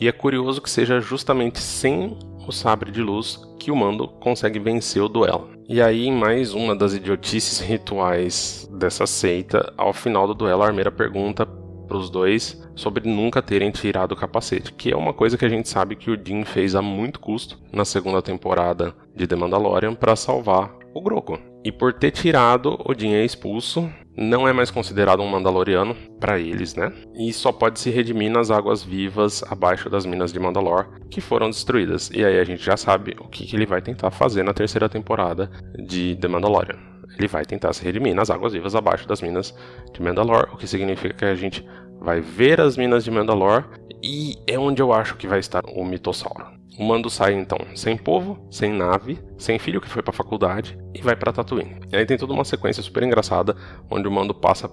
E 0.00 0.08
é 0.08 0.12
curioso 0.12 0.60
que 0.60 0.68
seja 0.68 1.00
justamente 1.00 1.60
sem 1.60 2.18
o 2.50 2.52
sabre 2.52 2.90
de 2.90 3.02
luz 3.02 3.40
que 3.58 3.70
o 3.70 3.76
Mando 3.76 4.08
consegue 4.08 4.58
vencer 4.58 5.02
o 5.02 5.08
duelo. 5.08 5.50
E 5.68 5.80
aí, 5.80 6.10
mais 6.10 6.52
uma 6.52 6.76
das 6.76 6.92
idiotices 6.92 7.60
rituais 7.60 8.68
dessa 8.72 9.06
seita, 9.06 9.72
ao 9.76 9.92
final 9.92 10.26
do 10.26 10.34
duelo, 10.34 10.62
a 10.62 10.66
armeira 10.66 10.92
pergunta 10.92 11.48
para 11.86 11.96
os 11.96 12.10
dois 12.10 12.62
sobre 12.74 13.08
nunca 13.08 13.42
terem 13.42 13.70
tirado 13.70 14.12
o 14.12 14.16
capacete, 14.16 14.72
que 14.72 14.90
é 14.90 14.96
uma 14.96 15.12
coisa 15.12 15.38
que 15.38 15.44
a 15.44 15.48
gente 15.48 15.68
sabe 15.68 15.96
que 15.96 16.10
o 16.10 16.16
Dean 16.16 16.44
fez 16.44 16.74
a 16.74 16.82
muito 16.82 17.20
custo 17.20 17.58
na 17.72 17.84
segunda 17.84 18.20
temporada 18.20 18.94
de 19.14 19.26
The 19.26 19.36
Mandalorian 19.36 19.94
para 19.94 20.16
salvar 20.16 20.74
o 20.94 21.00
Groco. 21.00 21.38
E 21.64 21.72
por 21.72 21.92
ter 21.94 22.10
tirado, 22.10 22.78
Odin 22.84 23.14
é 23.14 23.24
expulso, 23.24 23.90
não 24.16 24.46
é 24.46 24.52
mais 24.52 24.70
considerado 24.70 25.22
um 25.22 25.28
Mandaloriano 25.28 25.96
para 26.20 26.38
eles, 26.38 26.74
né? 26.74 26.92
E 27.14 27.32
só 27.32 27.50
pode 27.50 27.80
se 27.80 27.90
redimir 27.90 28.30
nas 28.30 28.50
águas 28.50 28.82
vivas 28.82 29.42
abaixo 29.50 29.88
das 29.88 30.04
minas 30.04 30.32
de 30.32 30.38
Mandalor, 30.38 31.00
que 31.10 31.20
foram 31.20 31.48
destruídas. 31.48 32.10
E 32.14 32.24
aí 32.24 32.38
a 32.38 32.44
gente 32.44 32.62
já 32.62 32.76
sabe 32.76 33.16
o 33.18 33.28
que, 33.28 33.46
que 33.46 33.56
ele 33.56 33.66
vai 33.66 33.80
tentar 33.80 34.10
fazer 34.10 34.42
na 34.42 34.52
terceira 34.52 34.88
temporada 34.88 35.50
de 35.86 36.16
The 36.16 36.28
Mandalorian. 36.28 36.93
Ele 37.18 37.28
vai 37.28 37.44
tentar 37.44 37.72
se 37.72 37.84
redimir 37.84 38.14
nas 38.14 38.30
águas 38.30 38.52
vivas 38.52 38.74
abaixo 38.74 39.06
das 39.06 39.22
minas 39.22 39.54
de 39.92 40.02
Mandalor, 40.02 40.48
o 40.52 40.56
que 40.56 40.66
significa 40.66 41.14
que 41.14 41.24
a 41.24 41.34
gente 41.34 41.66
vai 42.00 42.20
ver 42.20 42.60
as 42.60 42.76
minas 42.76 43.04
de 43.04 43.10
Mandalor 43.10 43.64
e 44.02 44.36
é 44.46 44.58
onde 44.58 44.82
eu 44.82 44.92
acho 44.92 45.16
que 45.16 45.26
vai 45.26 45.38
estar 45.38 45.64
o 45.66 45.84
mitossauro. 45.84 46.54
O 46.76 46.84
Mando 46.84 47.08
sai 47.08 47.34
então 47.34 47.58
sem 47.76 47.96
povo, 47.96 48.46
sem 48.50 48.72
nave, 48.72 49.18
sem 49.38 49.58
filho 49.60 49.80
que 49.80 49.88
foi 49.88 50.02
para 50.02 50.12
faculdade 50.12 50.76
e 50.92 51.00
vai 51.00 51.14
para 51.14 51.32
Tatooine. 51.32 51.76
E 51.92 51.96
aí 51.96 52.04
tem 52.04 52.18
toda 52.18 52.32
uma 52.32 52.44
sequência 52.44 52.82
super 52.82 53.04
engraçada 53.04 53.56
onde 53.88 54.08
o 54.08 54.10
Mando 54.10 54.34
passa 54.34 54.68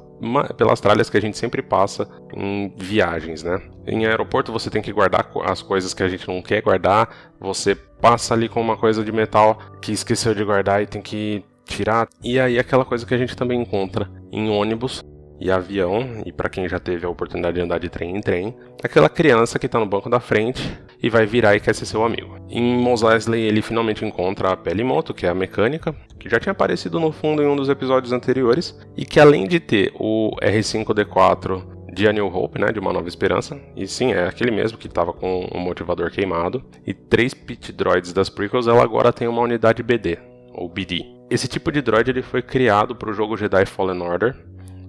pelas 0.58 0.82
tralhas 0.82 1.12
que 1.12 1.18
a 1.18 1.22
gente 1.22 1.38
sempre 1.38 1.62
passa 1.62 2.10
em 2.36 2.74
viagens, 2.76 3.44
né? 3.44 3.62
Em 3.86 4.06
aeroporto 4.06 4.52
você 4.52 4.70
tem 4.70 4.82
que 4.82 4.92
guardar 4.92 5.32
as 5.46 5.62
coisas 5.62 5.94
que 5.94 6.02
a 6.02 6.10
gente 6.10 6.28
não 6.28 6.42
quer 6.42 6.62
guardar, 6.64 7.08
você 7.40 7.76
passa 7.76 8.34
ali 8.34 8.50
com 8.50 8.60
uma 8.60 8.78
coisa 8.78 9.04
de 9.04 9.12
metal 9.12 9.60
que 9.80 9.92
esqueceu 9.92 10.34
de 10.34 10.44
guardar 10.44 10.82
e 10.82 10.88
tem 10.88 11.04
que 11.04 11.46
tirar. 11.66 12.08
E 12.24 12.40
aí 12.40 12.60
aquela 12.60 12.86
coisa 12.86 13.06
que 13.06 13.14
a 13.14 13.18
gente 13.18 13.36
também 13.36 13.62
encontra 13.62 14.10
em 14.32 14.50
ônibus 14.50 15.04
e 15.42 15.50
avião, 15.50 16.22
e 16.24 16.32
para 16.32 16.50
quem 16.50 16.70
já 16.70 16.78
teve 16.78 17.04
a 17.04 17.10
oportunidade 17.10 17.56
de 17.56 17.62
andar 17.62 17.80
de 17.80 17.90
trem 17.90 18.16
em 18.16 18.22
trem, 18.22 18.56
aquela 18.84 19.10
criança 19.10 19.58
que 19.58 19.68
tá 19.68 19.80
no 19.80 19.88
banco 19.88 20.08
da 20.08 20.20
frente 20.20 20.62
e 21.02 21.10
vai 21.10 21.26
virar 21.26 21.56
e 21.56 21.60
quer 21.60 21.74
ser 21.74 21.88
seu 21.88 22.06
amigo. 22.06 22.38
Em 22.48 22.62
Mos 22.78 23.02
Eisley 23.02 23.42
ele 23.42 23.60
finalmente 23.64 24.06
encontra 24.06 24.52
a 24.52 24.58
Pelimoto, 24.58 25.16
que 25.16 25.26
é 25.26 25.30
a 25.30 25.34
mecânica, 25.34 25.96
que 26.20 26.30
já 26.30 26.40
tinha 26.40 26.52
aparecido 26.52 27.00
no 27.00 27.12
fundo 27.12 27.42
em 27.42 27.48
um 27.48 27.56
dos 27.56 27.70
episódios 27.70 28.14
anteriores, 28.14 28.80
e 28.96 29.04
que 29.04 29.20
além 29.20 29.48
de 29.48 29.60
ter 29.60 29.92
o 29.96 30.30
R5D4 30.44 31.82
de 31.92 32.08
A 32.08 32.14
New 32.14 32.28
Hope, 32.28 32.60
né, 32.60 32.72
de 32.72 32.80
Uma 32.80 32.94
Nova 32.94 33.08
Esperança, 33.08 33.60
e 33.76 33.88
sim, 33.88 34.14
é 34.14 34.28
aquele 34.28 34.52
mesmo 34.52 34.78
que 34.78 34.88
estava 34.88 35.12
com 35.12 35.46
o 35.52 35.60
motivador 35.60 36.12
queimado, 36.12 36.64
e 36.86 36.94
três 36.94 37.34
pit 37.34 37.74
droids 37.74 38.14
das 38.14 38.30
prequels, 38.30 38.68
ela 38.68 38.84
agora 38.84 39.12
tem 39.12 39.28
uma 39.28 39.42
unidade 39.42 39.82
BD, 39.82 40.20
ou 40.54 40.70
BD. 40.70 41.21
Esse 41.32 41.48
tipo 41.48 41.72
de 41.72 41.82
droid 41.82 42.12
ele 42.12 42.22
foi 42.22 42.42
criado 42.42 42.94
para 42.94 43.10
o 43.10 43.14
jogo 43.14 43.38
Jedi 43.38 43.66
Fallen 43.66 44.02
Order, 44.02 44.36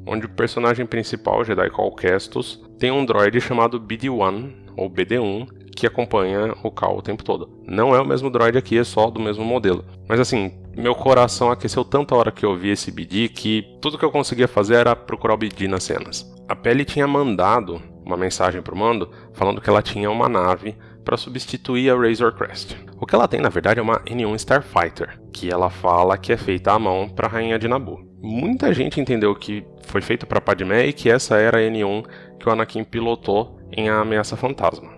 onde 0.05 0.27
o 0.27 0.29
personagem 0.29 0.85
principal, 0.85 1.45
Jedi 1.45 1.71
Cal 1.71 1.95
Kestos, 1.95 2.61
tem 2.81 2.91
um 2.91 3.07
droid 3.07 3.41
chamado 3.41 3.81
BD-1, 3.81 4.53
ou 4.77 4.91
BD-1, 4.91 5.47
que 5.77 5.87
acompanha 5.87 6.53
o 6.65 6.71
Cal 6.73 6.99
o 6.99 7.01
tempo 7.01 7.23
todo. 7.23 7.49
Não 7.65 7.95
é 7.95 8.01
o 8.01 8.05
mesmo 8.05 8.29
droid 8.29 8.59
aqui, 8.59 8.77
é 8.77 8.83
só 8.83 9.09
do 9.09 9.21
mesmo 9.21 9.45
modelo. 9.45 9.85
Mas 10.09 10.19
assim, 10.19 10.53
meu 10.77 10.97
coração 10.97 11.49
aqueceu 11.49 11.85
tanta 11.85 12.17
hora 12.17 12.33
que 12.33 12.45
eu 12.45 12.57
vi 12.57 12.71
esse 12.71 12.91
BD 12.91 13.29
que 13.29 13.79
tudo 13.81 13.97
que 13.97 14.05
eu 14.05 14.11
conseguia 14.11 14.49
fazer 14.49 14.75
era 14.75 14.97
procurar 14.97 15.35
o 15.35 15.39
BD 15.39 15.69
nas 15.69 15.85
cenas. 15.85 16.29
A 16.49 16.57
Pele 16.57 16.85
tinha 16.85 17.07
mandado 17.07 17.81
uma 18.05 18.17
mensagem 18.17 18.61
pro 18.61 18.77
Mando 18.77 19.09
falando 19.33 19.61
que 19.61 19.71
ela 19.71 19.81
tinha 19.81 20.11
uma 20.11 20.29
nave 20.29 20.75
para 21.05 21.17
substituir 21.17 21.91
a 21.91 21.97
Razor 21.97 22.33
Crest. 22.33 22.77
O 23.01 23.07
que 23.07 23.15
ela 23.15 23.29
tem, 23.29 23.41
na 23.41 23.49
verdade, 23.49 23.81
é 23.81 23.83
uma 23.83 24.01
N1 24.01 24.35
Starfighter, 24.37 25.21
que 25.33 25.51
ela 25.51 25.71
fala 25.71 26.17
que 26.17 26.33
é 26.33 26.37
feita 26.37 26.73
à 26.73 26.79
mão 26.79 27.09
para 27.09 27.27
a 27.27 27.31
rainha 27.31 27.59
de 27.59 27.69
Naboo. 27.69 28.07
Muita 28.21 28.73
gente 28.73 29.01
entendeu 29.01 29.35
que 29.35 29.65
foi 29.83 30.01
feita 30.01 30.27
para 30.27 30.41
Padmé 30.41 30.87
e 30.87 30.93
que 30.93 31.11
essa 31.11 31.37
era 31.37 31.59
a 31.59 31.61
N1 31.61 32.05
que 32.39 32.49
o 32.49 32.53
Anakin 32.53 32.85
pilotou 32.85 33.59
em 33.73 33.89
A 33.89 34.01
Ameaça 34.01 34.37
Fantasma. 34.37 34.91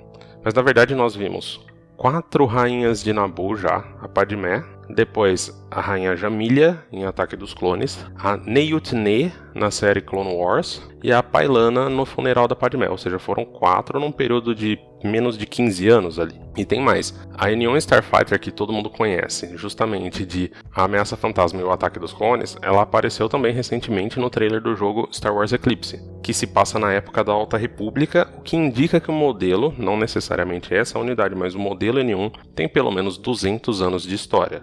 Mas 0.45 0.53
na 0.53 0.61
verdade 0.61 0.95
nós 0.95 1.17
vimos 1.17 1.65
quatro 1.97 2.45
rainhas 2.45 3.03
de 3.03 3.13
Naboo 3.13 3.57
já, 3.57 3.85
a 4.01 4.09
Padmé, 4.09 4.63
depois 4.89 5.51
a 5.71 5.81
rainha 5.81 6.17
Jamilha 6.17 6.85
em 6.93 7.05
Ataque 7.05 7.37
dos 7.37 7.55
Clones, 7.55 8.05
a 8.17 8.37
Neyutne 8.37 9.33
na 9.55 9.71
série 9.71 10.01
Clone 10.01 10.35
Wars 10.35 10.83
e 11.03 11.13
a 11.13 11.23
Pailana 11.23 11.89
no 11.89 12.05
funeral 12.05 12.47
da 12.47 12.55
Padmé, 12.55 12.89
ou 12.89 12.99
seja, 12.99 13.19
foram 13.19 13.45
quatro 13.45 13.99
num 13.99 14.13
período 14.13 14.55
de 14.55 14.79
menos 15.05 15.37
de 15.37 15.47
15 15.47 15.89
anos 15.89 16.19
ali. 16.19 16.41
E 16.57 16.65
tem 16.65 16.81
mais, 16.81 17.15
a 17.37 17.49
N1 17.49 17.77
Starfighter 17.79 18.39
que 18.39 18.51
todo 18.51 18.73
mundo 18.73 18.89
conhece, 18.89 19.57
justamente 19.57 20.25
de 20.25 20.51
A 20.75 20.85
Ameaça 20.85 21.17
Fantasma 21.17 21.61
e 21.61 21.65
o 21.65 21.71
Ataque 21.71 21.99
dos 21.99 22.13
Clones, 22.13 22.57
ela 22.63 22.83
apareceu 22.83 23.29
também 23.29 23.53
recentemente 23.53 24.19
no 24.19 24.31
trailer 24.31 24.61
do 24.61 24.75
jogo 24.75 25.09
Star 25.13 25.35
Wars 25.35 25.53
Eclipse, 25.53 26.01
que 26.23 26.33
se 26.33 26.47
passa 26.47 26.79
na 26.79 26.93
época 26.93 27.25
da 27.25 27.33
Alta 27.33 27.57
República, 27.57 28.29
o 28.39 28.41
que 28.41 28.57
indica 28.57 29.01
que 29.01 29.11
o 29.11 29.15
modelo, 29.15 29.75
não 29.77 29.97
necessariamente 29.97 30.75
essa 30.75 30.99
unidade, 30.99 31.35
mas 31.35 31.55
o 31.55 31.59
modelo 31.59 31.99
N1, 31.99 32.33
tem 32.55 32.69
pelo 32.69 32.91
menos 32.91 33.19
200 33.19 33.83
anos 33.83 34.05
de 34.05 34.15
história. 34.15 34.63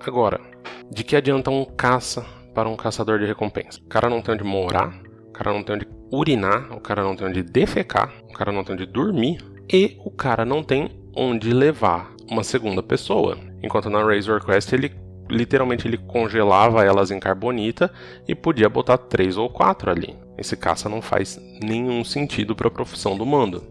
Agora, 0.00 0.40
de 0.90 1.04
que 1.04 1.16
adianta 1.16 1.50
um 1.50 1.64
caça 1.64 2.24
para 2.54 2.68
um 2.68 2.76
caçador 2.76 3.18
de 3.18 3.26
recompensa? 3.26 3.80
O 3.80 3.88
cara 3.88 4.08
não 4.08 4.20
tem 4.20 4.34
onde 4.34 4.44
morar, 4.44 5.00
o 5.28 5.32
cara 5.32 5.52
não 5.52 5.62
tem 5.62 5.76
onde 5.76 5.88
urinar, 6.12 6.72
o 6.72 6.80
cara 6.80 7.02
não 7.02 7.16
tem 7.16 7.26
onde 7.26 7.42
defecar, 7.42 8.12
o 8.28 8.32
cara 8.32 8.52
não 8.52 8.62
tem 8.62 8.74
onde 8.74 8.86
dormir 8.86 9.51
e 9.70 9.96
o 10.04 10.10
cara 10.10 10.44
não 10.44 10.62
tem 10.62 10.90
onde 11.14 11.52
levar 11.52 12.12
uma 12.30 12.42
segunda 12.42 12.82
pessoa. 12.82 13.36
Enquanto 13.62 13.90
na 13.90 14.02
Razor 14.02 14.44
Quest 14.44 14.72
ele 14.72 14.92
literalmente 15.30 15.86
ele 15.86 15.96
congelava 15.96 16.84
elas 16.84 17.10
em 17.10 17.18
carbonita 17.18 17.90
e 18.28 18.34
podia 18.34 18.68
botar 18.68 18.98
três 18.98 19.36
ou 19.36 19.48
quatro 19.48 19.90
ali. 19.90 20.16
Esse 20.36 20.56
caça 20.56 20.88
não 20.88 21.00
faz 21.00 21.40
nenhum 21.62 22.04
sentido 22.04 22.54
para 22.54 22.68
a 22.68 22.70
profissão 22.70 23.16
do 23.16 23.24
mando. 23.24 23.62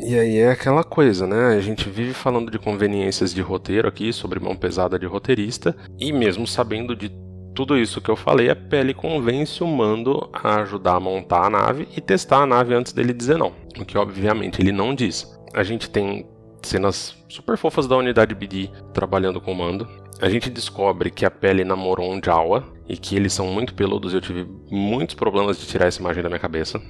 E 0.00 0.16
aí 0.16 0.38
é 0.38 0.50
aquela 0.50 0.84
coisa, 0.84 1.26
né? 1.26 1.56
A 1.56 1.60
gente 1.60 1.88
vive 1.88 2.14
falando 2.14 2.52
de 2.52 2.58
conveniências 2.58 3.34
de 3.34 3.40
roteiro 3.40 3.88
aqui, 3.88 4.12
sobre 4.12 4.38
mão 4.38 4.54
pesada 4.54 4.96
de 4.96 5.06
roteirista, 5.06 5.76
e 5.98 6.12
mesmo 6.12 6.46
sabendo 6.46 6.94
de 6.94 7.10
tudo 7.54 7.76
isso 7.76 8.00
que 8.00 8.10
eu 8.10 8.16
falei, 8.16 8.50
a 8.50 8.56
Pele 8.56 8.94
convence 8.94 9.62
o 9.62 9.66
Mando 9.66 10.30
a 10.32 10.56
ajudar 10.62 10.94
a 10.94 11.00
montar 11.00 11.46
a 11.46 11.50
nave 11.50 11.88
e 11.96 12.00
testar 12.00 12.42
a 12.42 12.46
nave 12.46 12.74
antes 12.74 12.92
dele 12.92 13.12
dizer 13.12 13.36
não. 13.36 13.52
O 13.78 13.84
que 13.84 13.98
obviamente 13.98 14.60
ele 14.60 14.72
não 14.72 14.94
diz. 14.94 15.36
A 15.54 15.62
gente 15.62 15.90
tem 15.90 16.26
cenas 16.62 17.16
super 17.28 17.56
fofas 17.56 17.86
da 17.86 17.96
unidade 17.96 18.34
BD 18.34 18.70
trabalhando 18.92 19.40
com 19.40 19.52
o 19.52 19.54
Mando. 19.54 19.88
A 20.20 20.28
gente 20.28 20.50
descobre 20.50 21.10
que 21.10 21.24
a 21.24 21.30
Pele 21.30 21.64
namorou 21.64 22.12
um 22.12 22.20
Jawa 22.24 22.64
e 22.88 22.96
que 22.96 23.14
eles 23.14 23.32
são 23.32 23.46
muito 23.46 23.74
peludos 23.74 24.12
e 24.12 24.16
eu 24.16 24.20
tive 24.20 24.46
muitos 24.70 25.14
problemas 25.14 25.58
de 25.58 25.66
tirar 25.66 25.86
essa 25.86 26.00
imagem 26.00 26.22
da 26.22 26.28
minha 26.28 26.40
cabeça. 26.40 26.80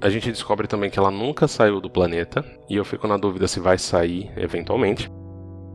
A 0.00 0.08
gente 0.08 0.30
descobre 0.30 0.68
também 0.68 0.88
que 0.88 0.98
ela 0.98 1.10
nunca 1.10 1.48
saiu 1.48 1.80
do 1.80 1.90
planeta 1.90 2.44
e 2.70 2.76
eu 2.76 2.84
fico 2.84 3.08
na 3.08 3.16
dúvida 3.16 3.48
se 3.48 3.58
vai 3.58 3.76
sair 3.78 4.30
eventualmente. 4.36 5.10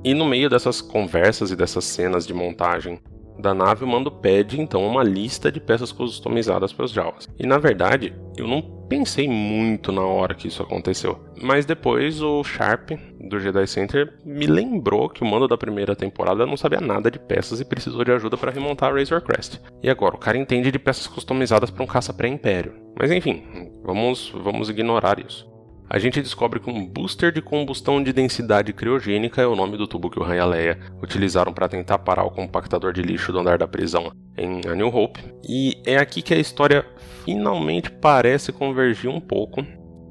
E 0.03 0.13
no 0.13 0.25
meio 0.25 0.49
dessas 0.49 0.81
conversas 0.81 1.51
e 1.51 1.55
dessas 1.55 1.83
cenas 1.83 2.25
de 2.25 2.33
montagem 2.33 2.99
da 3.43 3.53
nave, 3.53 3.83
o 3.83 3.87
mando 3.87 4.09
pede 4.09 4.59
então 4.59 4.87
uma 4.87 5.03
lista 5.03 5.51
de 5.51 5.59
peças 5.59 5.91
customizadas 5.91 6.71
para 6.71 6.85
os 6.85 6.91
Jawas. 6.91 7.27
E 7.37 7.45
na 7.45 7.57
verdade, 7.57 8.15
eu 8.37 8.47
não 8.47 8.61
pensei 8.87 9.27
muito 9.27 9.91
na 9.91 10.01
hora 10.01 10.33
que 10.33 10.47
isso 10.47 10.63
aconteceu. 10.63 11.19
Mas 11.41 11.65
depois 11.65 12.21
o 12.21 12.43
Sharp 12.43 12.91
do 13.19 13.39
Jedi 13.39 13.67
Center 13.67 14.17
me 14.25 14.47
lembrou 14.47 15.09
que 15.09 15.23
o 15.23 15.25
mando 15.25 15.47
da 15.47 15.57
primeira 15.57 15.95
temporada 15.95 16.45
não 16.45 16.55
sabia 16.55 16.79
nada 16.79 17.11
de 17.11 17.19
peças 17.19 17.59
e 17.59 17.65
precisou 17.65 18.03
de 18.03 18.11
ajuda 18.11 18.37
para 18.37 18.51
remontar 18.51 18.91
a 18.91 18.97
Razor 18.97 19.21
Crest. 19.21 19.59
E 19.81 19.89
agora 19.89 20.15
o 20.15 20.19
cara 20.19 20.37
entende 20.37 20.71
de 20.71 20.79
peças 20.79 21.07
customizadas 21.07 21.69
para 21.69 21.83
um 21.83 21.87
caça 21.87 22.13
pré-império. 22.13 22.73
Mas 22.97 23.11
enfim, 23.11 23.43
vamos, 23.83 24.33
vamos 24.41 24.69
ignorar 24.69 25.19
isso 25.19 25.52
a 25.93 25.99
gente 25.99 26.19
descobre 26.23 26.59
que 26.59 26.71
um 26.71 26.83
booster 26.83 27.31
de 27.31 27.39
combustão 27.39 28.01
de 28.01 28.11
densidade 28.11 28.73
criogênica 28.73 29.43
é 29.43 29.45
o 29.45 29.55
nome 29.55 29.77
do 29.77 29.85
tubo 29.85 30.09
que 30.09 30.19
o 30.19 30.23
Han 30.23 30.35
e 30.35 30.39
a 30.39 30.45
Leia 30.45 30.79
utilizaram 30.99 31.53
para 31.53 31.69
tentar 31.69 31.99
parar 31.99 32.23
o 32.23 32.31
compactador 32.31 32.91
de 32.91 33.03
lixo 33.03 33.31
do 33.31 33.37
andar 33.37 33.59
da 33.59 33.67
prisão 33.67 34.11
em 34.35 34.61
A 34.67 34.73
New 34.73 34.87
Hope. 34.87 35.23
E 35.47 35.79
é 35.85 35.97
aqui 35.97 36.23
que 36.23 36.33
a 36.33 36.39
história 36.39 36.83
finalmente 37.23 37.91
parece 37.91 38.51
convergir 38.51 39.07
um 39.07 39.21
pouco, 39.21 39.63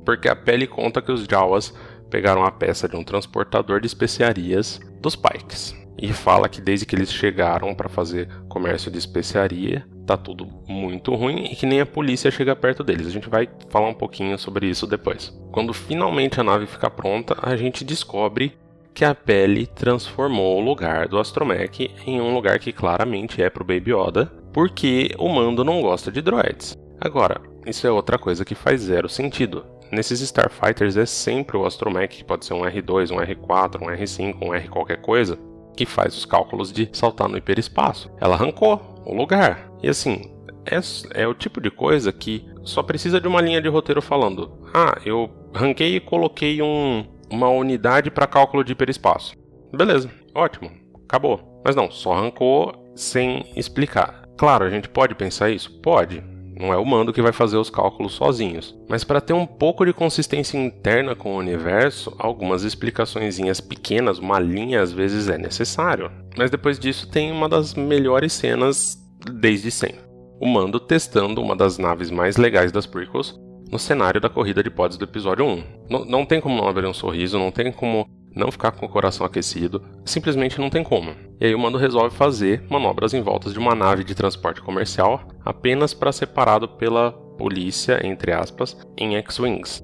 porque 0.05 0.29
a 0.29 0.37
pele 0.37 0.69
conta 0.69 1.03
que 1.03 1.11
os 1.11 1.25
Jawas 1.25 1.75
pegaram 2.09 2.45
a 2.45 2.53
peça 2.53 2.89
de 2.89 2.95
um 2.95 3.03
transportador 3.03 3.81
de 3.81 3.89
especiarias 3.89 4.79
dos 5.01 5.17
Pikes. 5.17 5.82
E 5.99 6.13
fala 6.13 6.49
que 6.49 6.61
desde 6.61 6.87
que 6.87 6.97
eles 6.97 7.13
chegaram 7.13 7.75
para 7.75 7.89
fazer 7.89 8.29
comércio 8.49 8.91
de 8.91 8.99
especiaria, 8.99 9.87
tá 10.07 10.17
tudo 10.17 10.47
muito 10.67 11.15
ruim 11.15 11.45
e 11.45 11.57
que 11.57 11.67
nem 11.67 11.81
a 11.81 11.87
polícia 11.87 12.31
chega 12.31 12.57
perto 12.57 12.83
deles. 12.83 13.07
A 13.07 13.11
gente 13.11 13.29
vai 13.29 13.49
falar 13.69 13.89
um 13.89 13.95
pouquinho 13.95 14.39
sobre 14.39 14.67
isso 14.67 14.87
depois. 14.87 15.33
Quando 15.53 15.73
finalmente 15.73 16.41
a 16.41 16.45
nave 16.45 16.67
fica 16.67 16.91
pronta, 16.91 17.37
a 17.41 17.57
gente 17.57 17.85
descobre 17.85 18.53
que 18.95 19.05
a 19.05 19.15
pele 19.15 19.67
transformou 19.67 20.59
o 20.59 20.65
lugar 20.65 21.09
do 21.09 21.19
Astromech 21.19 21.91
em 22.07 22.21
um 22.21 22.35
lugar 22.35 22.59
que 22.59 22.73
claramente 22.73 23.43
é 23.43 23.49
pro 23.49 23.65
Baby 23.65 23.93
Yoda, 23.93 24.27
porque 24.53 25.15
o 25.19 25.29
mando 25.29 25.65
não 25.65 25.81
gosta 25.81 26.13
de 26.13 26.21
droids. 26.21 26.77
Agora, 27.01 27.41
isso 27.67 27.87
é 27.87 27.91
outra 27.91 28.19
coisa 28.19 28.45
que 28.45 28.55
faz 28.55 28.83
zero 28.83 29.09
sentido. 29.09 29.65
Nesses 29.91 30.21
Starfighters 30.21 30.97
é 30.97 31.07
sempre 31.07 31.57
o 31.57 31.67
Astromech, 31.67 32.17
que 32.17 32.25
pode 32.25 32.45
ser 32.45 32.55
um 32.55 32.63
R2, 32.63 33.11
um 33.11 33.17
R4, 33.17 33.83
um 33.83 33.87
R5, 33.87 34.37
um 34.41 34.55
R 34.55 34.69
qualquer 34.69 35.01
coisa, 35.01 35.39
que 35.77 35.87
faz 35.87 36.17
os 36.17 36.25
cálculos 36.25 36.73
de 36.73 36.89
saltar 36.93 37.29
no 37.29 37.37
hiperespaço. 37.37 38.11
Ela 38.21 38.35
arrancou, 38.35 39.03
o 39.05 39.15
lugar. 39.15 39.71
E 39.83 39.89
assim, 39.89 40.33
é, 40.65 40.79
é 41.23 41.27
o 41.27 41.35
tipo 41.35 41.61
de 41.61 41.71
coisa 41.71 42.13
que 42.13 42.47
só 42.63 42.83
precisa 42.83 43.21
de 43.21 43.29
uma 43.29 43.41
linha 43.41 43.61
de 43.61 43.69
roteiro 43.69 44.03
falando: 44.03 44.53
ah, 44.73 45.01
eu 45.05 45.31
ranquei 45.55 45.97
e 45.97 46.01
coloquei 46.01 46.63
um, 46.63 47.05
uma 47.31 47.49
unidade 47.49 48.11
para 48.11 48.27
cálculo 48.27 48.65
de 48.65 48.73
hiperespaço. 48.73 49.35
Beleza, 49.75 50.11
ótimo, 50.35 50.71
acabou. 51.05 51.63
Mas 51.65 51.77
não, 51.77 51.91
só 51.91 52.13
arrancou 52.13 52.93
sem 52.95 53.51
explicar. 53.57 54.23
Claro, 54.37 54.65
a 54.65 54.71
gente 54.71 54.89
pode 54.89 55.15
pensar 55.15 55.51
isso? 55.51 55.81
Pode. 55.81 56.23
Não 56.59 56.73
é 56.73 56.77
o 56.77 56.85
mando 56.85 57.13
que 57.13 57.23
vai 57.23 57.33
fazer 57.33 57.57
os 57.57 57.71
cálculos 57.71 58.13
sozinhos. 58.13 58.77
Mas 58.89 59.05
para 59.05 59.21
ter 59.21 59.33
um 59.33 59.47
pouco 59.47 59.85
de 59.85 59.93
consistência 59.93 60.59
interna 60.59 61.15
com 61.15 61.35
o 61.35 61.39
universo, 61.39 62.15
algumas 62.19 62.63
explicações 62.63 63.39
pequenas, 63.61 64.19
uma 64.19 64.39
linha 64.39 64.83
às 64.83 64.93
vezes 64.93 65.29
é 65.29 65.39
necessário. 65.39 66.11
Mas 66.37 66.51
depois 66.51 66.79
disso 66.79 67.09
tem 67.09 67.33
uma 67.33 67.49
das 67.49 67.75
melhores 67.75 68.33
cenas 68.33 68.99
desde 69.33 69.71
sempre. 69.71 70.01
O 70.41 70.47
Mando 70.47 70.81
testando 70.81 71.41
uma 71.41 71.55
das 71.55 71.79
naves 71.79 72.11
mais 72.11 72.37
legais 72.37 72.73
das 72.73 72.87
prequels 72.87 73.39
no 73.71 73.79
cenário 73.79 74.21
da 74.21 74.29
corrida 74.29 74.63
de 74.63 74.71
pods 74.71 74.99
do 74.99 75.05
episódio 75.05 75.47
1. 75.47 75.65
N 75.89 76.05
não 76.07 76.27
tem 76.27 76.41
como 76.41 76.57
não 76.57 76.69
abrir 76.69 76.87
um 76.87 76.93
sorriso, 76.93 77.39
não 77.39 77.51
tem 77.51 77.73
como 77.73 78.07
não 78.35 78.51
ficar 78.51 78.73
com 78.73 78.85
o 78.87 78.89
coração 78.89 79.25
aquecido, 79.25 79.83
simplesmente 80.05 80.61
não 80.61 80.69
tem 80.69 80.83
como. 80.83 81.15
E 81.43 81.47
aí 81.47 81.55
o 81.57 81.59
Mando 81.59 81.77
resolve 81.77 82.15
fazer 82.15 82.63
manobras 82.71 83.13
em 83.13 83.21
voltas 83.21 83.53
de 83.53 83.59
uma 83.59 83.75
nave 83.75 84.05
de 84.05 84.15
transporte 84.15 84.63
comercial 84.63 85.23
apenas 85.45 85.93
para 85.93 86.13
separado 86.13 86.69
pela 86.69 87.11
polícia, 87.11 87.99
entre 88.07 88.31
aspas, 88.31 88.77
em 88.97 89.17
X-Wings. 89.17 89.83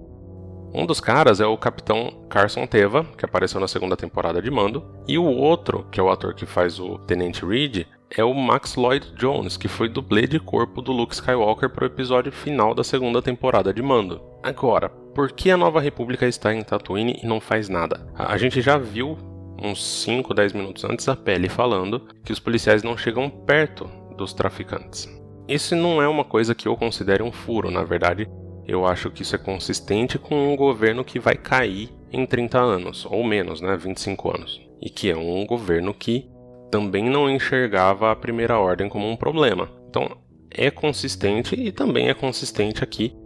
Um 0.73 0.87
dos 0.87 1.01
caras 1.01 1.41
é 1.41 1.47
o 1.47 1.59
capitão 1.59 2.25
Carson 2.31 2.65
Teva, 2.65 3.05
que 3.17 3.25
apareceu 3.25 3.59
na 3.59 3.67
segunda 3.67 3.97
temporada 3.97 4.41
de 4.41 4.49
Mando, 4.53 4.87
e 5.09 5.19
o 5.19 5.25
outro, 5.25 5.85
que 5.91 5.99
é 5.99 6.03
o 6.03 6.11
ator 6.11 6.33
que 6.33 6.47
faz 6.47 6.79
o 6.79 6.97
Tenente 6.99 7.45
Reed, 7.45 7.87
é 8.09 8.23
o 8.23 8.33
Max 8.33 8.77
Lloyd 8.77 9.13
Jones, 9.17 9.57
que 9.57 9.67
foi 9.67 9.89
dublê 9.89 10.29
de 10.29 10.39
corpo 10.39 10.81
do 10.81 10.93
Luke 10.93 11.15
Skywalker 11.15 11.71
para 11.71 11.83
o 11.83 11.89
episódio 11.89 12.31
final 12.31 12.73
da 12.73 12.85
segunda 12.85 13.21
temporada 13.21 13.75
de 13.75 13.83
Mando. 13.83 14.23
Agora, 14.45 14.91
por 15.13 15.33
que 15.33 15.51
a 15.51 15.57
Nova 15.57 15.81
República 15.81 16.25
está 16.29 16.55
em 16.55 16.63
Tatooine 16.63 17.19
e 17.21 17.27
não 17.27 17.41
faz 17.41 17.69
nada? 17.69 18.07
A 18.15 18.39
gente 18.39 18.61
já 18.61 18.79
viu 18.79 19.19
uns 19.63 19.85
5, 20.03 20.33
10 20.33 20.53
minutos 20.53 20.85
antes 20.85 21.09
a 21.09 21.17
Pele 21.17 21.49
falando 21.49 22.07
que 22.25 22.33
os 22.33 22.39
policiais 22.39 22.83
não 22.83 22.97
chegam 22.97 23.29
perto 23.29 23.91
dos 24.17 24.33
traficantes. 24.33 25.09
Isso 25.49 25.75
não 25.75 26.03
é 26.03 26.09
uma 26.09 26.25
coisa 26.25 26.55
que 26.55 26.69
eu 26.69 26.77
considere 26.77 27.23
um 27.23 27.33
furo, 27.33 27.71
na 27.71 27.83
verdade, 27.83 28.29
eu 28.67 28.85
acho 28.85 29.11
que 29.11 29.23
isso 29.23 29.35
é 29.35 29.39
consistente 29.39 30.19
com 30.19 30.53
um 30.53 30.55
governo 30.55 31.03
que 31.03 31.19
vai 31.19 31.37
cair 31.37 31.89
em 32.13 32.27
30 32.27 32.59
anos, 32.59 33.07
ou 33.07 33.25
menos, 33.25 33.63
né, 33.63 33.75
25 33.77 34.37
anos. 34.37 34.61
E 34.81 34.91
que 34.91 35.11
é 35.11 35.17
um 35.17 35.47
governo 35.47 35.95
que 35.95 36.29
também 36.71 37.09
não 37.09 37.31
enxergava 37.31 38.13
a 38.13 38.17
primeira 38.17 38.59
ordem 38.59 38.89
como 38.89 39.09
um 39.09 39.17
problema. 39.17 39.71
Então, 39.89 40.19
é 40.51 40.71
consistente 40.71 41.55
e 41.55 41.73
também 41.73 42.11
é 42.11 42.15
consistente 42.15 42.85
aqui 42.85 43.17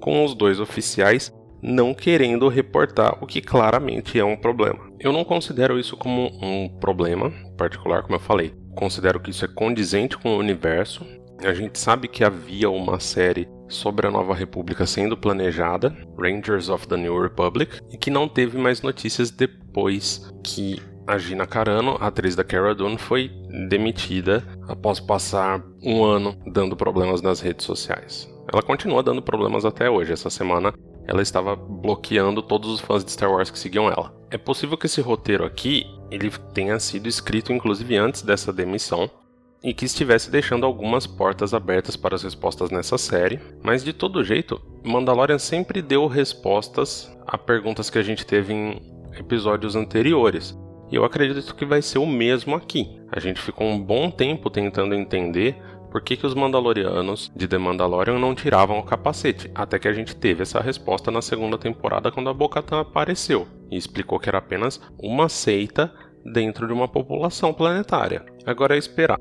com 0.00 0.22
os 0.22 0.34
dois 0.34 0.60
oficiais 0.60 1.32
não 1.62 1.94
querendo 1.94 2.48
reportar 2.48 3.22
o 3.22 3.26
que 3.26 3.40
claramente 3.40 4.18
é 4.18 4.24
um 4.24 4.36
problema. 4.36 4.89
Eu 5.00 5.14
não 5.14 5.24
considero 5.24 5.78
isso 5.78 5.96
como 5.96 6.30
um 6.42 6.68
problema 6.68 7.32
particular, 7.56 8.02
como 8.02 8.16
eu 8.16 8.20
falei. 8.20 8.54
Considero 8.76 9.18
que 9.18 9.30
isso 9.30 9.46
é 9.46 9.48
condizente 9.48 10.18
com 10.18 10.36
o 10.36 10.38
universo. 10.38 11.06
A 11.42 11.54
gente 11.54 11.78
sabe 11.78 12.06
que 12.06 12.22
havia 12.22 12.68
uma 12.68 13.00
série 13.00 13.48
sobre 13.66 14.06
a 14.06 14.10
Nova 14.10 14.34
República 14.34 14.86
sendo 14.86 15.16
planejada, 15.16 15.96
Rangers 16.18 16.68
of 16.68 16.86
the 16.86 16.98
New 16.98 17.18
Republic, 17.18 17.78
e 17.90 17.96
que 17.96 18.10
não 18.10 18.28
teve 18.28 18.58
mais 18.58 18.82
notícias 18.82 19.30
depois 19.30 20.30
que 20.44 20.78
a 21.06 21.16
Gina 21.16 21.46
Carano, 21.46 21.96
a 21.98 22.08
atriz 22.08 22.36
da 22.36 22.44
Cara 22.44 22.74
Dune, 22.74 22.98
foi 22.98 23.30
demitida 23.70 24.44
após 24.68 25.00
passar 25.00 25.64
um 25.82 26.04
ano 26.04 26.36
dando 26.52 26.76
problemas 26.76 27.22
nas 27.22 27.40
redes 27.40 27.64
sociais. 27.64 28.30
Ela 28.52 28.62
continua 28.62 29.02
dando 29.02 29.22
problemas 29.22 29.64
até 29.64 29.88
hoje. 29.88 30.12
Essa 30.12 30.28
semana 30.28 30.74
ela 31.06 31.22
estava 31.22 31.56
bloqueando 31.56 32.42
todos 32.42 32.68
os 32.68 32.80
fãs 32.80 33.02
de 33.02 33.10
Star 33.12 33.32
Wars 33.32 33.50
que 33.50 33.58
seguiam 33.58 33.88
ela. 33.88 34.19
É 34.30 34.38
possível 34.38 34.78
que 34.78 34.86
esse 34.86 35.00
roteiro 35.00 35.44
aqui 35.44 35.86
ele 36.08 36.30
tenha 36.54 36.78
sido 36.78 37.08
escrito 37.08 37.52
inclusive 37.52 37.96
antes 37.96 38.22
dessa 38.22 38.52
demissão 38.52 39.10
e 39.62 39.74
que 39.74 39.84
estivesse 39.84 40.30
deixando 40.30 40.64
algumas 40.64 41.06
portas 41.06 41.52
abertas 41.52 41.96
para 41.96 42.14
as 42.14 42.22
respostas 42.22 42.70
nessa 42.70 42.96
série, 42.96 43.40
mas 43.62 43.84
de 43.84 43.92
todo 43.92 44.24
jeito, 44.24 44.62
Mandalorian 44.84 45.38
sempre 45.38 45.82
deu 45.82 46.06
respostas 46.06 47.12
a 47.26 47.36
perguntas 47.36 47.90
que 47.90 47.98
a 47.98 48.02
gente 48.02 48.24
teve 48.24 48.54
em 48.54 48.80
episódios 49.18 49.74
anteriores. 49.76 50.56
E 50.90 50.96
eu 50.96 51.04
acredito 51.04 51.54
que 51.54 51.66
vai 51.66 51.82
ser 51.82 51.98
o 51.98 52.06
mesmo 52.06 52.54
aqui. 52.54 53.00
A 53.12 53.20
gente 53.20 53.40
ficou 53.40 53.66
um 53.66 53.78
bom 53.78 54.10
tempo 54.10 54.48
tentando 54.48 54.94
entender 54.94 55.60
por 55.90 56.00
que, 56.02 56.16
que 56.16 56.26
os 56.26 56.34
Mandalorianos 56.34 57.30
de 57.34 57.48
The 57.48 57.58
Mandalorian 57.58 58.18
não 58.18 58.34
tiravam 58.34 58.78
o 58.78 58.82
capacete, 58.82 59.50
até 59.54 59.78
que 59.78 59.88
a 59.88 59.92
gente 59.92 60.14
teve 60.14 60.42
essa 60.42 60.60
resposta 60.60 61.10
na 61.10 61.20
segunda 61.20 61.58
temporada 61.58 62.10
quando 62.10 62.30
a 62.30 62.34
Bo-Katan 62.34 62.80
apareceu 62.80 63.48
e 63.70 63.76
explicou 63.76 64.18
que 64.18 64.28
era 64.28 64.38
apenas 64.38 64.80
uma 64.98 65.28
seita 65.28 65.92
dentro 66.24 66.66
de 66.66 66.72
uma 66.72 66.88
população 66.88 67.52
planetária. 67.52 68.24
Agora 68.46 68.74
é 68.74 68.78
esperar. 68.78 69.18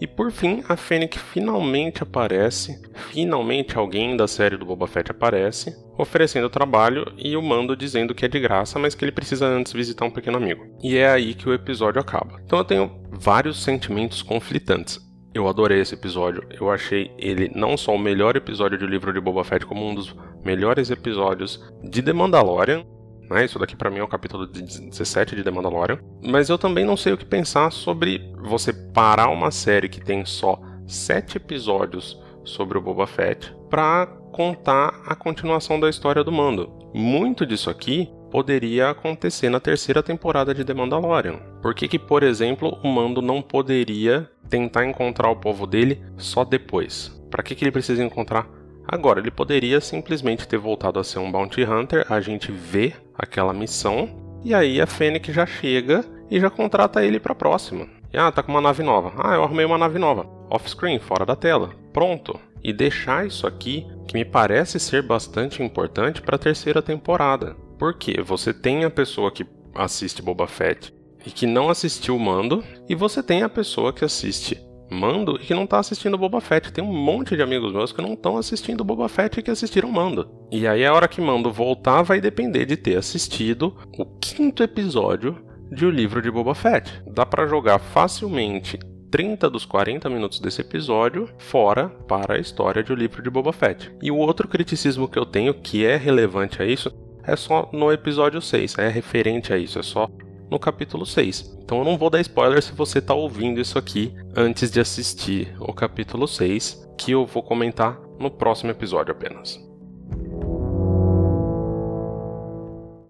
E 0.00 0.06
por 0.06 0.32
fim, 0.32 0.62
a 0.68 0.76
Fennec 0.76 1.18
finalmente 1.18 2.02
aparece, 2.02 2.82
finalmente 3.12 3.78
alguém 3.78 4.16
da 4.16 4.26
série 4.26 4.56
do 4.56 4.66
Boba 4.66 4.88
Fett 4.88 5.10
aparece, 5.12 5.74
oferecendo 5.96 6.50
trabalho 6.50 7.06
e 7.16 7.36
o 7.36 7.42
Mando 7.42 7.76
dizendo 7.76 8.14
que 8.14 8.24
é 8.24 8.28
de 8.28 8.40
graça, 8.40 8.78
mas 8.78 8.94
que 8.94 9.04
ele 9.04 9.12
precisa 9.12 9.46
antes 9.46 9.72
visitar 9.72 10.04
um 10.04 10.10
pequeno 10.10 10.36
amigo. 10.36 10.66
E 10.82 10.96
é 10.96 11.08
aí 11.08 11.32
que 11.32 11.48
o 11.48 11.54
episódio 11.54 12.00
acaba. 12.00 12.40
Então 12.44 12.58
eu 12.58 12.64
tenho 12.64 12.90
vários 13.12 13.62
sentimentos 13.62 14.20
conflitantes. 14.20 15.00
Eu 15.34 15.48
adorei 15.48 15.80
esse 15.80 15.94
episódio. 15.94 16.44
Eu 16.48 16.70
achei 16.70 17.10
ele 17.18 17.50
não 17.52 17.76
só 17.76 17.92
o 17.92 17.98
melhor 17.98 18.36
episódio 18.36 18.78
de 18.78 18.86
livro 18.86 19.12
de 19.12 19.20
Boba 19.20 19.42
Fett, 19.42 19.66
como 19.66 19.84
um 19.84 19.92
dos 19.92 20.14
melhores 20.44 20.90
episódios 20.90 21.60
de 21.82 22.00
The 22.00 22.12
Mandalorian. 22.12 22.86
Né? 23.28 23.44
Isso 23.44 23.58
daqui 23.58 23.74
para 23.74 23.90
mim 23.90 23.98
é 23.98 24.02
o 24.04 24.08
capítulo 24.08 24.46
17 24.46 25.34
de 25.34 25.42
The 25.42 25.50
Mandalorian. 25.50 25.98
Mas 26.24 26.48
eu 26.48 26.56
também 26.56 26.84
não 26.84 26.96
sei 26.96 27.12
o 27.12 27.18
que 27.18 27.24
pensar 27.24 27.72
sobre 27.72 28.32
você 28.44 28.72
parar 28.72 29.28
uma 29.28 29.50
série 29.50 29.88
que 29.88 30.00
tem 30.00 30.24
só 30.24 30.60
sete 30.86 31.36
episódios 31.36 32.16
sobre 32.44 32.78
o 32.78 32.80
Boba 32.80 33.06
Fett 33.06 33.52
para 33.68 34.06
contar 34.30 35.02
a 35.04 35.16
continuação 35.16 35.80
da 35.80 35.90
história 35.90 36.22
do 36.22 36.30
Mando. 36.30 36.72
Muito 36.94 37.44
disso 37.44 37.68
aqui 37.68 38.08
poderia 38.34 38.90
acontecer 38.90 39.48
na 39.48 39.60
terceira 39.60 40.02
temporada 40.02 40.52
de 40.52 40.64
The 40.64 40.74
Mandalorian. 40.74 41.36
Por 41.62 41.72
que, 41.72 41.86
que, 41.86 42.00
por 42.00 42.24
exemplo, 42.24 42.76
o 42.82 42.88
Mando 42.88 43.22
não 43.22 43.40
poderia 43.40 44.28
tentar 44.48 44.84
encontrar 44.84 45.30
o 45.30 45.36
povo 45.36 45.68
dele 45.68 46.02
só 46.16 46.44
depois? 46.44 47.16
Para 47.30 47.44
que, 47.44 47.54
que 47.54 47.62
ele 47.62 47.70
precisa 47.70 48.02
encontrar 48.02 48.48
agora? 48.88 49.20
Ele 49.20 49.30
poderia 49.30 49.80
simplesmente 49.80 50.48
ter 50.48 50.56
voltado 50.56 50.98
a 50.98 51.04
ser 51.04 51.20
um 51.20 51.30
Bounty 51.30 51.62
Hunter, 51.62 52.06
a 52.10 52.20
gente 52.20 52.50
vê 52.50 52.92
aquela 53.16 53.52
missão, 53.52 54.08
e 54.44 54.52
aí 54.52 54.80
a 54.80 54.86
Fennec 54.88 55.32
já 55.32 55.46
chega 55.46 56.04
e 56.28 56.40
já 56.40 56.50
contrata 56.50 57.04
ele 57.04 57.20
para 57.20 57.34
a 57.34 57.36
próxima. 57.36 57.86
E, 58.12 58.18
ah, 58.18 58.32
tá 58.32 58.42
com 58.42 58.50
uma 58.50 58.60
nave 58.60 58.82
nova. 58.82 59.12
Ah, 59.16 59.36
eu 59.36 59.44
arrumei 59.44 59.64
uma 59.64 59.78
nave 59.78 60.00
nova. 60.00 60.26
Off-screen, 60.50 60.98
fora 60.98 61.24
da 61.24 61.36
tela. 61.36 61.70
Pronto. 61.92 62.40
E 62.64 62.72
deixar 62.72 63.24
isso 63.24 63.46
aqui, 63.46 63.86
que 64.08 64.14
me 64.14 64.24
parece 64.24 64.80
ser 64.80 65.02
bastante 65.02 65.62
importante 65.62 66.20
para 66.20 66.34
a 66.34 66.38
terceira 66.38 66.82
temporada. 66.82 67.62
Porque 67.78 68.20
você 68.22 68.52
tem 68.52 68.84
a 68.84 68.90
pessoa 68.90 69.30
que 69.30 69.46
assiste 69.74 70.22
Boba 70.22 70.46
Fett 70.46 70.92
e 71.26 71.30
que 71.30 71.46
não 71.46 71.70
assistiu 71.70 72.18
Mando, 72.18 72.62
e 72.88 72.94
você 72.94 73.22
tem 73.22 73.42
a 73.42 73.48
pessoa 73.48 73.92
que 73.92 74.04
assiste 74.04 74.60
Mando 74.90 75.36
e 75.36 75.46
que 75.46 75.54
não 75.54 75.66
tá 75.66 75.78
assistindo 75.78 76.18
Boba 76.18 76.40
Fett. 76.40 76.72
Tem 76.72 76.84
um 76.84 76.92
monte 76.92 77.34
de 77.34 77.42
amigos 77.42 77.72
meus 77.72 77.92
que 77.92 78.02
não 78.02 78.12
estão 78.12 78.36
assistindo 78.36 78.84
Boba 78.84 79.08
Fett 79.08 79.40
e 79.40 79.42
que 79.42 79.50
assistiram 79.50 79.90
Mando. 79.90 80.30
E 80.50 80.66
aí 80.66 80.84
a 80.84 80.92
hora 80.92 81.08
que 81.08 81.20
Mando 81.20 81.52
voltar 81.52 82.02
vai 82.02 82.20
depender 82.20 82.66
de 82.66 82.76
ter 82.76 82.96
assistido 82.96 83.74
o 83.98 84.04
quinto 84.20 84.62
episódio 84.62 85.42
de 85.72 85.86
O 85.86 85.90
Livro 85.90 86.20
de 86.20 86.30
Boba 86.30 86.54
Fett. 86.54 87.02
Dá 87.06 87.24
para 87.24 87.46
jogar 87.46 87.78
facilmente 87.78 88.78
30 89.10 89.48
dos 89.48 89.64
40 89.64 90.08
minutos 90.10 90.38
desse 90.40 90.60
episódio 90.60 91.28
fora 91.38 91.88
para 91.88 92.34
a 92.34 92.38
história 92.38 92.82
de 92.82 92.92
O 92.92 92.96
Livro 92.96 93.22
de 93.22 93.30
Boba 93.30 93.52
Fett. 93.52 93.90
E 94.02 94.10
o 94.10 94.16
outro 94.16 94.46
criticismo 94.46 95.08
que 95.08 95.18
eu 95.18 95.24
tenho 95.24 95.54
que 95.54 95.84
é 95.84 95.96
relevante 95.96 96.60
a 96.60 96.66
isso 96.66 96.92
é 97.26 97.36
só 97.36 97.68
no 97.72 97.92
episódio 97.92 98.40
6, 98.40 98.78
é 98.78 98.88
referente 98.88 99.52
a 99.52 99.58
isso, 99.58 99.78
é 99.78 99.82
só 99.82 100.08
no 100.50 100.58
capítulo 100.58 101.06
6. 101.06 101.58
Então 101.62 101.78
eu 101.78 101.84
não 101.84 101.96
vou 101.96 102.10
dar 102.10 102.20
spoiler 102.20 102.62
se 102.62 102.72
você 102.72 102.98
está 102.98 103.14
ouvindo 103.14 103.60
isso 103.60 103.78
aqui 103.78 104.14
antes 104.36 104.70
de 104.70 104.80
assistir 104.80 105.54
o 105.58 105.72
capítulo 105.72 106.28
6, 106.28 106.88
que 106.98 107.12
eu 107.12 107.24
vou 107.24 107.42
comentar 107.42 107.98
no 108.18 108.30
próximo 108.30 108.70
episódio 108.70 109.12
apenas. 109.12 109.63